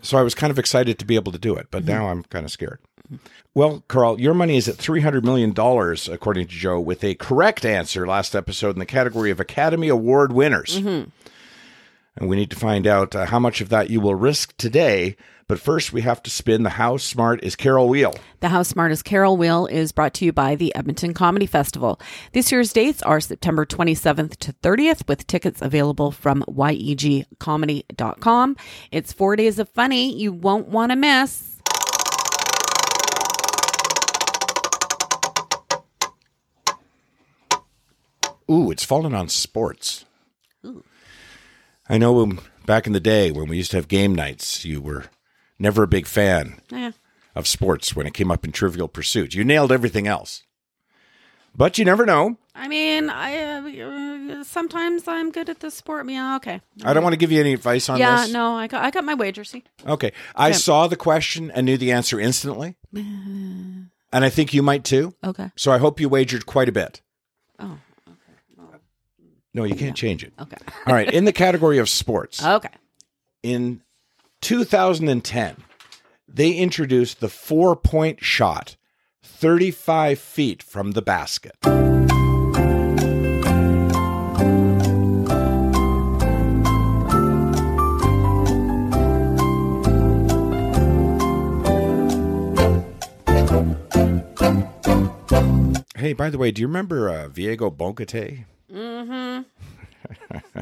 [0.02, 2.24] so I was kind of excited to be able to do it, but now I'm
[2.24, 2.80] kind of scared.
[3.56, 5.52] Well, Carole, your money is at $300 million,
[6.14, 10.32] according to Joe, with a correct answer last episode in the category of Academy Award
[10.34, 10.80] winners.
[10.80, 11.10] Mhm.
[12.16, 15.16] And we need to find out uh, how much of that you will risk today.
[15.48, 18.14] But first, we have to spin the How Smart is Carole Wheel.
[18.40, 22.00] The How Smart is Carole Wheel is brought to you by the Edmonton Comedy Festival.
[22.34, 28.58] This year's dates are September 27th to 30th, with tickets available from yegcomedy.com.
[28.92, 31.59] It's four days of funny you won't want to miss.
[38.50, 40.06] Ooh, it's fallen on sports.
[40.66, 40.84] Ooh.
[41.88, 44.82] I know um, back in the day when we used to have game nights, you
[44.82, 45.06] were
[45.58, 46.92] never a big fan Eh.
[47.36, 49.34] of sports when it came up in Trivial Pursuit.
[49.34, 50.44] You nailed everything else.
[51.56, 52.38] But you never know.
[52.54, 56.08] I mean, I uh, sometimes I'm good at this sport.
[56.08, 56.62] Yeah, okay.
[56.84, 58.28] I don't want to give you any advice on yeah, this.
[58.28, 59.44] Yeah, no, I got I got my wager.
[59.44, 60.12] See, Okay.
[60.36, 60.58] I Okay.
[60.58, 62.76] saw the question and knew the answer instantly.
[64.12, 65.14] And I think you might too.
[65.24, 65.52] Okay.
[65.56, 67.02] So I hope you wagered quite a bit.
[69.54, 70.34] No, you can't change it.
[70.40, 70.58] Okay.
[70.88, 71.12] All right.
[71.12, 72.70] In the category of sports, okay.
[73.42, 73.82] in
[74.42, 75.56] 2010,
[76.28, 78.76] they introduced the four point shot
[79.24, 81.56] 35 feet from the basket.
[95.96, 98.46] Hey, by the way, do you remember uh, Viego Bogate?
[98.74, 99.42] Mm-hmm.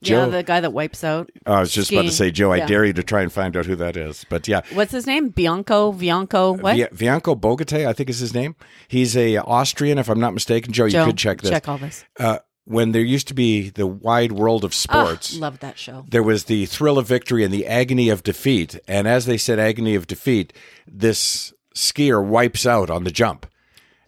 [0.00, 1.28] Joe- yeah, the guy that wipes out.
[1.44, 2.66] I was just about to say, Joe, I Yeah.
[2.66, 4.24] dare you to try and find out who that is.
[4.30, 5.30] But yeah, What's his name?
[5.30, 5.90] Bianco.
[5.92, 6.52] Bianco.
[6.52, 6.76] What?
[6.76, 8.54] Vi- Bianco Bogate, I think is his name.
[8.86, 10.72] He's a Austrian, if I'm not mistaken.
[10.72, 11.50] Joe, Joe, you could check this.
[11.50, 12.04] check all this.
[12.18, 16.04] Uh, when there used to be the wide world of sports, Ah, loved that show.
[16.08, 18.78] there was the thrill of victory and the agony of defeat.
[18.86, 20.52] And as they said, agony of defeat,
[20.86, 23.46] this skier wipes out on the jump.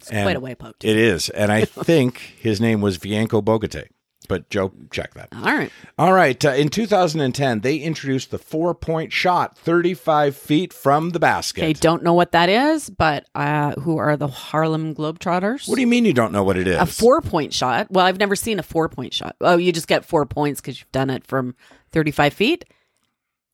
[0.09, 0.89] It's quite a wipeout, too.
[0.89, 1.29] It is.
[1.31, 3.89] And I think his name was Bianco Bogate.
[4.29, 5.29] but Joe, check that.
[5.35, 5.71] All right.
[5.99, 6.45] All right.
[6.45, 11.63] Uh, in 2010, they introduced the four point shot 35 feet from the basket.
[11.65, 15.69] Okay, don't know what that is, but uh, who are the Harlem Globetrotters?
[15.69, 16.77] What do you mean you don't know what it is?
[16.77, 17.91] A four point shot.
[17.91, 19.35] Well, I've never seen a four point shot.
[19.41, 21.57] Oh, you just get four points because you've done it from
[21.93, 22.65] 35 feet?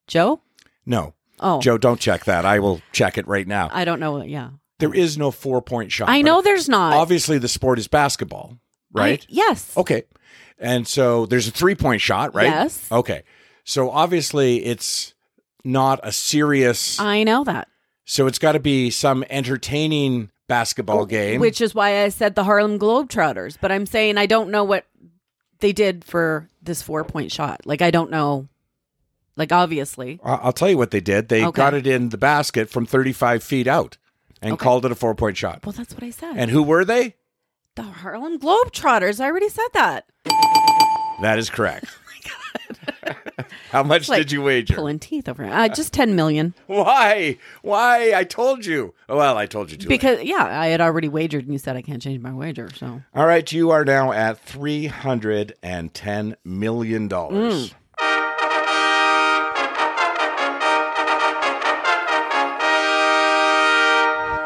[0.08, 0.40] Joe?
[0.84, 1.14] no.
[1.38, 1.60] Oh.
[1.60, 2.46] Joe, don't check that.
[2.46, 3.68] I will check it right now.
[3.70, 4.22] I don't know.
[4.22, 4.50] Yeah.
[4.78, 6.08] There is no four point shot.
[6.08, 6.92] I know there's not.
[6.92, 8.58] Obviously, the sport is basketball,
[8.92, 9.22] right?
[9.22, 9.76] I- yes.
[9.76, 10.04] Okay.
[10.58, 12.46] And so there's a three point shot, right?
[12.46, 12.90] Yes.
[12.90, 13.22] Okay.
[13.64, 15.14] So obviously, it's
[15.64, 17.00] not a serious.
[17.00, 17.68] I know that.
[18.04, 21.38] So it's got to be some entertaining basketball oh, game.
[21.38, 23.58] Oh, Which is why I said the Harlem Globetrotters.
[23.60, 24.86] But I'm saying I don't know what
[25.60, 27.66] they did for this four point shot.
[27.66, 28.48] Like, I don't know.
[29.36, 30.18] Like, obviously.
[30.24, 31.28] I'll tell you what they did.
[31.28, 31.56] They Okay.
[31.56, 33.98] got it in the basket from 35 feet out
[34.42, 34.62] and Okay.
[34.62, 35.64] called it a four point shot.
[35.64, 36.36] Well, that's what I said.
[36.36, 37.14] And who were they?
[37.74, 39.20] The Harlem Globetrotters.
[39.20, 40.06] I already said that.
[41.22, 41.86] That is correct.
[43.70, 44.74] How much like did you wager?
[44.74, 45.44] Pulling teeth over.
[45.44, 46.54] Uh, just 10 million.
[46.66, 47.38] Why?
[47.62, 48.12] Why?
[48.14, 48.94] I told you.
[49.08, 49.88] Well, I told you to.
[49.88, 52.70] Because, yeah, I had already wagered and you said I can't change my wager.
[52.74, 53.02] So.
[53.14, 57.08] All right, you are now at $310 million.
[57.08, 57.72] Mm.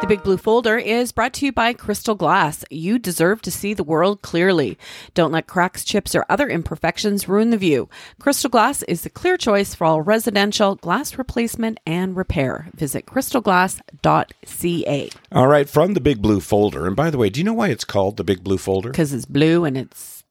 [0.01, 2.65] The Big Blue Folder is brought to you by Crystal Glass.
[2.71, 4.79] You deserve to see the world clearly.
[5.13, 7.91] Don't let cracks, chips, or other imperfections ruin the view.
[8.19, 12.69] Crystal Glass is the clear choice for all residential glass replacement and repair.
[12.75, 16.87] Visit crystalglass.ca All right, from the Big Blue Folder.
[16.87, 18.89] And by the way, do you know why it's called the Big Blue Folder?
[18.91, 20.25] because it's blue and it's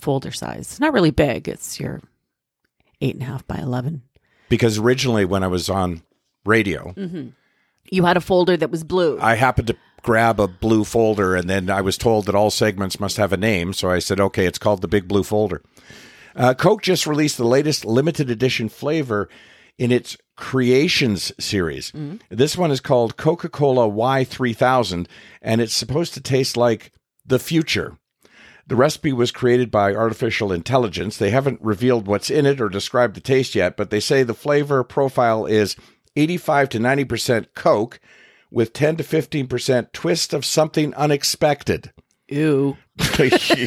[0.00, 0.62] folder size.
[0.72, 1.48] It's not really big.
[1.48, 2.00] It's your
[3.00, 4.02] eight and a half by 11.
[4.48, 6.02] Because originally, when I was on
[6.44, 7.28] radio, Mm-hmm.
[7.90, 9.18] You had a folder that was blue.
[9.20, 13.00] I happened to grab a blue folder, and then I was told that all segments
[13.00, 13.72] must have a name.
[13.72, 15.62] So I said, okay, it's called the Big Blue Folder.
[16.34, 19.28] Uh, Coke just released the latest limited edition flavor
[19.78, 21.92] in its Creations series.
[22.30, 25.06] This one is called Coca Cola Y3000,
[25.42, 26.92] and it's supposed to taste like
[27.26, 27.98] the future.
[28.66, 31.18] The recipe was created by artificial intelligence.
[31.18, 34.32] They haven't revealed what's in it or described the taste yet, but they say the
[34.32, 35.76] flavor profile is
[36.16, 38.00] 85 to 90% Coke
[38.50, 41.92] with 10 to 15% twist of something unexpected.
[42.28, 42.76] Ew.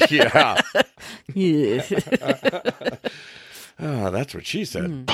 [0.10, 0.62] yeah.
[1.34, 1.84] Yeah.
[3.80, 5.10] oh, that's what she said.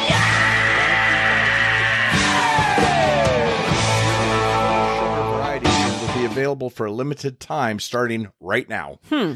[4.40, 9.00] Varieties will be available for a limited time starting right now.
[9.10, 9.34] Hmm.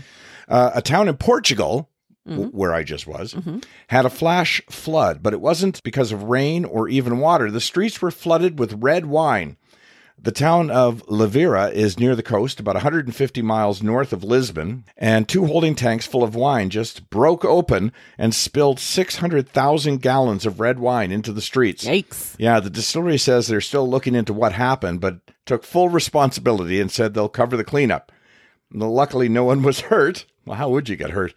[0.48, 1.90] Uh, a town in Portugal,
[2.30, 2.54] Mhm.
[2.54, 3.64] where I just was, Mhm.
[3.88, 7.52] had a flash flood, but it wasn't because of rain or even water.
[7.52, 9.58] The streets were flooded with red wine.
[10.22, 15.28] The town of Levira is near the coast, about 150 miles north of Lisbon, and
[15.28, 20.80] two holding tanks full of wine just broke open and spilled 600,000 gallons of red
[20.80, 21.84] wine into the streets.
[21.86, 22.36] Yikes.
[22.38, 26.90] Yeah, the distillery says they're still looking into what happened, but took full responsibility and
[26.90, 28.10] said they'll cover the cleanup.
[28.74, 30.26] Luckily, no one was hurt.
[30.46, 31.34] Well, how would you get hurt?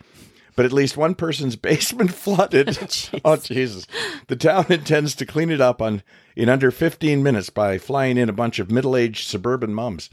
[0.56, 2.76] But at least one person's basement flooded.
[3.24, 3.86] oh, Jesus.
[4.26, 6.02] The town intends to clean it up on
[6.34, 10.10] in under 15 minutes by flying in a bunch of middle aged suburban mums.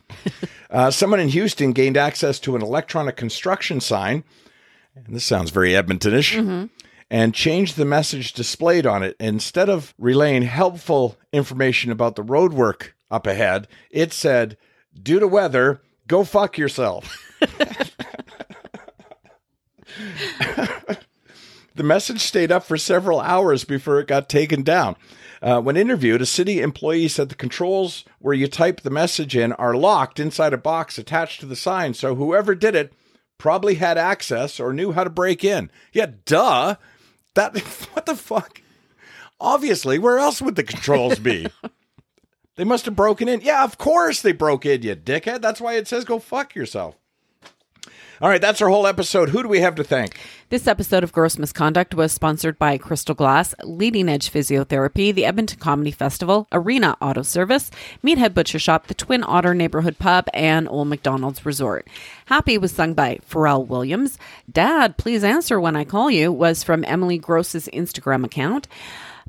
[0.70, 4.24] uh, someone in Houston gained access to an electronic construction sign.
[4.96, 6.70] And this sounds very Edmontonish.
[7.10, 9.16] And changed the message displayed on it.
[9.20, 14.58] Instead of relaying helpful information about the road work up ahead, it said,
[15.02, 17.18] Due to weather, go fuck yourself.
[21.76, 24.96] the message stayed up for several hours before it got taken down.
[25.42, 29.52] Uh, when interviewed, a city employee said the controls where you type the message in
[29.54, 32.94] are locked inside a box attached to the sign, so whoever did it
[33.38, 35.70] probably had access or knew how to break in.
[35.92, 36.76] Yeah, duh.
[37.34, 37.58] That
[37.94, 38.62] what the fuck?
[39.40, 41.48] Obviously, where else would the controls be?
[42.56, 43.42] they must have broken in.
[43.42, 45.42] Yeah, of course they broke in, you dickhead.
[45.42, 46.96] That's why it says go fuck yourself.
[48.24, 49.32] All right, that's our whole episode.
[49.32, 50.18] Who do we have to thank?
[50.48, 55.60] This episode of Grose Misconduct was sponsored by Crystal Glass, Leading Edge Physiotherapy, the Edmonton
[55.60, 57.70] Comedy Festival, Arena Auto Service,
[58.02, 61.86] Meathead Butcher Shop, the Twin Otter Neighborhood Pub, and Old MacDonald's Resort.
[62.28, 64.18] Happy was sung by Pharrell Williams.
[64.50, 68.70] Dad, please answer when I call you was from Emily Grose's Instagram account.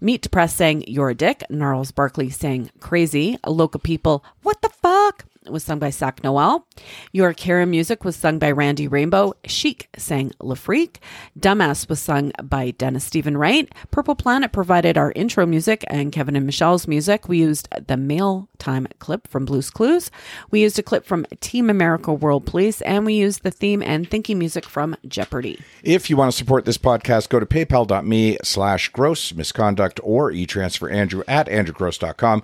[0.00, 1.42] Meet Depressed saying, You're a dick.
[1.50, 3.38] Gnarls Barkley saying, Crazy.
[3.44, 5.24] Loca People, What the fuck?
[5.48, 6.66] Was sung by Sak Noel.
[7.12, 9.34] Your Karen music was sung by Randy Rainbow.
[9.44, 11.00] Chic sang Le Freak.
[11.38, 13.70] Dumbass was sung by Dennis Stephen Wright.
[13.90, 17.28] Purple Planet provided our intro music and Kevin and Michelle's music.
[17.28, 20.10] We used the mail time clip from Blues Clues.
[20.50, 24.10] We used a clip from Team America World Police and we used the theme and
[24.10, 25.60] thinking music from Jeopardy.
[25.82, 30.88] If you want to support this podcast, go to paypal.me slash grose misconduct or e-transfer
[30.88, 32.42] Andrew at andrewgrose.com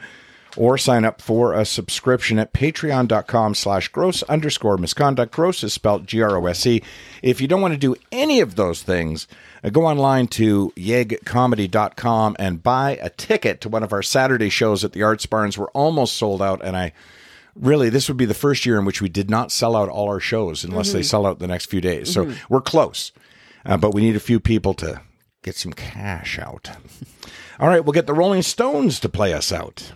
[0.56, 5.32] or sign up for a subscription at patreon.com slash grose underscore misconduct.
[5.32, 6.82] Grose is spelled G-R-O-S-E.
[7.22, 9.28] If you don't want to do any of those things,
[9.62, 14.84] uh, go online to yegcomedy.com and buy a ticket to one of our Saturday shows
[14.84, 15.56] at the Arts Barns.
[15.58, 16.92] We're almost sold out, and I
[17.54, 20.08] really, this would be the first year in which we did not sell out all
[20.08, 21.04] our shows unless they Mhm.
[21.04, 22.12] sell out the next few days.
[22.12, 22.36] So Mhm.
[22.48, 23.12] we're close,
[23.66, 25.00] uh, but we need a few people to
[25.42, 26.70] get some cash out.
[27.60, 29.92] all right, we'll get the Rolling Stones to play us out.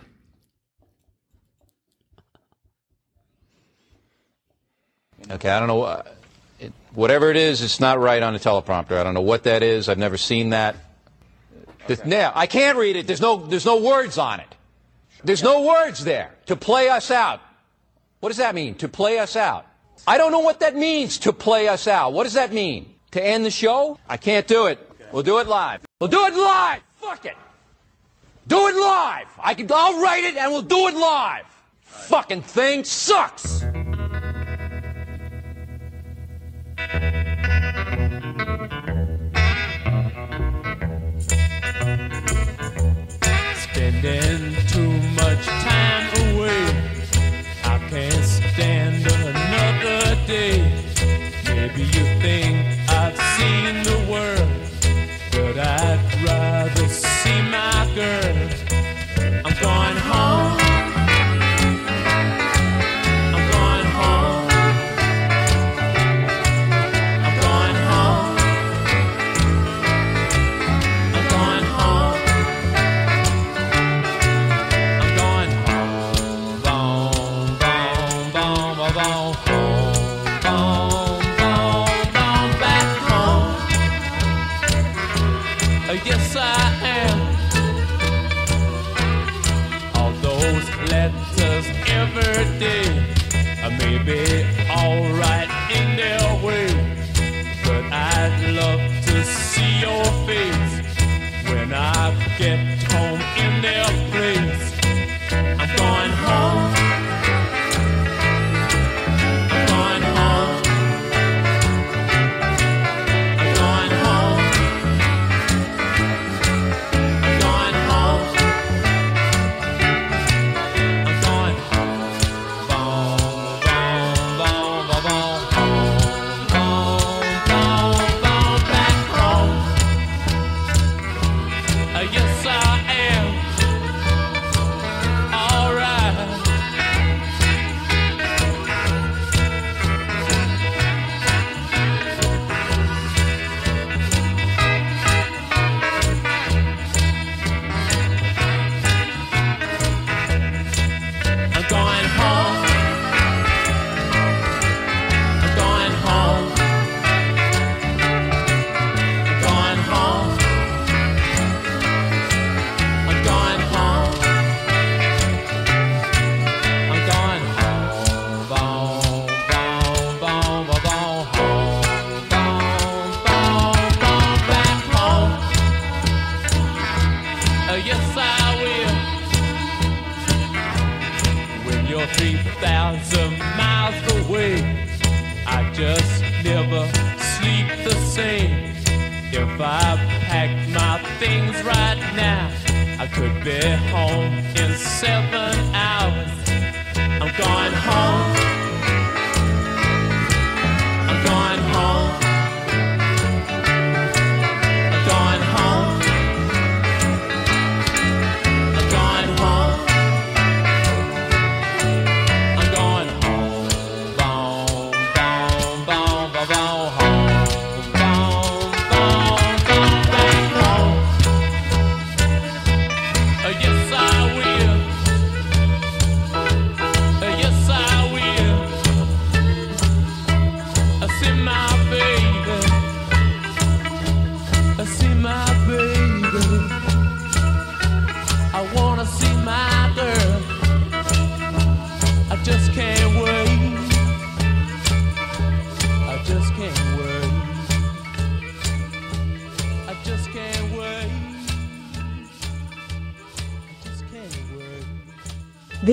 [5.31, 5.83] Okay, I don't know.
[5.83, 6.03] Uh,
[6.59, 8.97] it, whatever it is, it's not right on the teleprompter.
[8.97, 9.89] I don't know what that is.
[9.89, 10.75] I've never seen that.
[11.87, 13.07] This- yeah, I can't read it.
[13.07, 14.47] There's no, there's no words on it.
[15.23, 17.41] There's no words there to play us out.
[18.19, 18.75] What does that mean?
[18.75, 19.65] To play us out?
[20.07, 21.17] I don't know what that means.
[21.19, 22.13] To play us out.
[22.13, 22.93] What does that mean?
[23.11, 23.97] To end the show?
[24.07, 24.79] I can't do it.
[25.11, 25.81] We'll do it live.
[25.99, 26.81] We'll do it live.
[26.97, 27.35] Fuck it.
[28.47, 29.27] Do it live.
[29.39, 29.67] I can.
[29.71, 31.45] I'll write it and we'll do it live.
[31.81, 33.63] Fucking thing sucks.
[43.63, 46.63] Spending too much time away.
[47.65, 50.57] I can't stand another day.
[51.45, 52.55] Maybe you think
[52.89, 54.04] I've seen the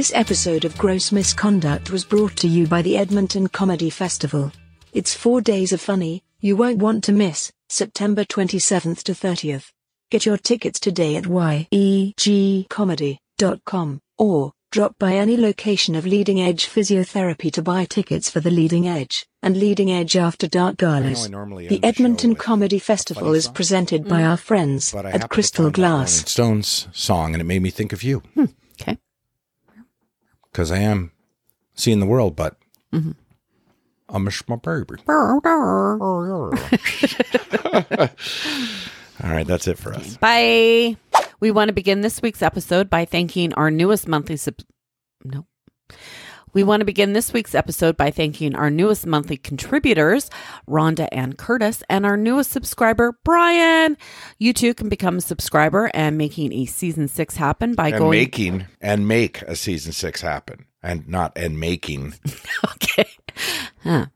[0.03, 4.51] This episode of Grose Misconduct was brought to you by the Edmonton Comedy Festival.
[4.93, 9.71] It's four days of funny, you won't want to miss, September 27th to 30th.
[10.11, 17.53] Get your tickets today at yegcomedy.com or drop by any location of Leading Edge Physiotherapy
[17.53, 21.29] to buy tickets for the Leading Edge and Leading Edge After Dark galas.
[21.29, 24.31] The end the Edmonton Comedy Festival is presented by mm.
[24.31, 26.29] our friends at Crystal find that Rolling Glass.
[26.29, 28.19] Stones song, and it made me think of you.
[28.35, 28.47] Hmm.
[28.81, 28.99] Okay.
[30.53, 31.13] Because I am
[31.75, 32.57] seeing the world, but
[32.93, 33.15] Mhm.
[34.09, 34.97] I miss my baby.
[35.09, 35.41] All
[39.31, 40.17] right, that's it for us.
[40.19, 40.97] Bye.
[41.41, 44.55] We want to begin this week's episode by thanking our newest monthly sub.
[45.25, 45.47] No.
[46.55, 50.29] We want to begin this week's episode by thanking our newest monthly contributors,
[50.69, 53.97] Rhonda and Curtis, and our newest subscriber, Brian.
[54.39, 58.19] You too can become a subscriber and making a season six happen by and going.
[58.19, 62.17] making and make a season six happen, and not and making.
[62.75, 63.09] okay.
[63.83, 64.07] Huh.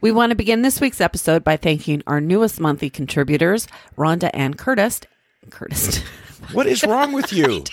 [0.00, 3.66] We want to begin this week's episode by thanking our newest monthly contributors,
[3.98, 5.00] Rhonda and Curtis.
[5.50, 5.98] Curtis.
[6.52, 7.64] What is wrong with you?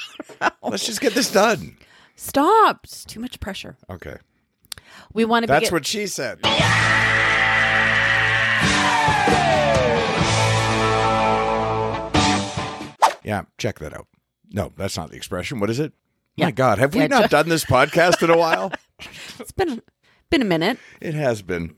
[0.64, 1.78] Let's just get this done.
[2.20, 2.82] Stop.
[2.84, 3.78] It's too much pressure.
[3.90, 4.18] Okay,
[5.14, 5.74] We want to be that's begin.
[5.74, 6.40] what she said.
[13.24, 14.08] Yeah, check that out.
[14.52, 15.60] No, that's not the expression.
[15.60, 15.94] What is it?
[16.36, 16.46] Yeah.
[16.46, 18.72] My God, have we Yeah, not done this podcast in a while?
[19.40, 19.82] it's been
[20.32, 20.80] been a minute.
[21.00, 21.76] It has been.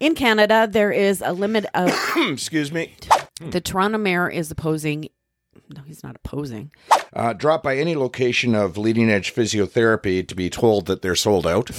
[0.00, 1.94] In Canada, there is a limit of.
[2.16, 2.94] Excuse me.
[3.40, 5.08] The Toronto mayor is opposing.
[5.74, 6.70] No, he's not opposing.
[7.12, 11.46] Uh, drop by any location of leading edge physiotherapy to be told that they're sold
[11.46, 11.70] out.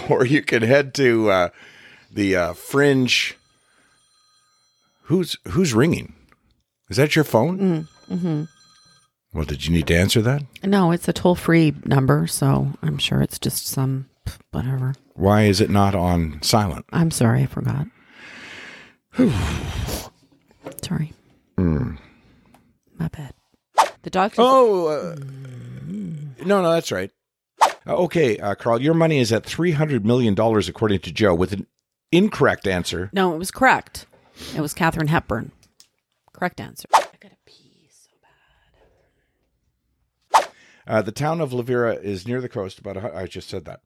[0.10, 1.48] or you can head to uh,
[2.10, 3.36] the uh, Fringe.
[5.02, 6.14] Who's who's ringing?
[6.88, 7.86] Is that your phone?
[8.08, 8.44] Mm-hmm.
[9.32, 10.42] Well, did you need to answer that?
[10.62, 14.08] No, it's a toll free number, so I'm sure it's just some
[14.50, 14.94] whatever.
[15.14, 16.86] Why is it not on silent?
[16.92, 17.86] I'm sorry, I forgot.
[20.82, 21.12] sorry,
[21.56, 21.94] Hmm.
[22.98, 23.32] my bad.
[24.02, 24.36] The doctor.
[24.40, 25.16] Oh, uh,
[26.44, 27.10] no, no, that's right.
[27.86, 31.34] Uh, okay, uh, Carole, your money is at three hundred million dollars, according to Joe,
[31.34, 31.66] with an
[32.12, 33.10] incorrect answer.
[33.12, 34.06] No, it was correct.
[34.54, 35.50] It was Katharine Hepburn.
[36.32, 36.86] Correct answer.
[36.94, 38.10] I gotta pee so
[40.32, 40.48] bad.
[40.86, 42.78] Uh, the town of Levira is near the coast.
[42.78, 43.80] About a, I just said that.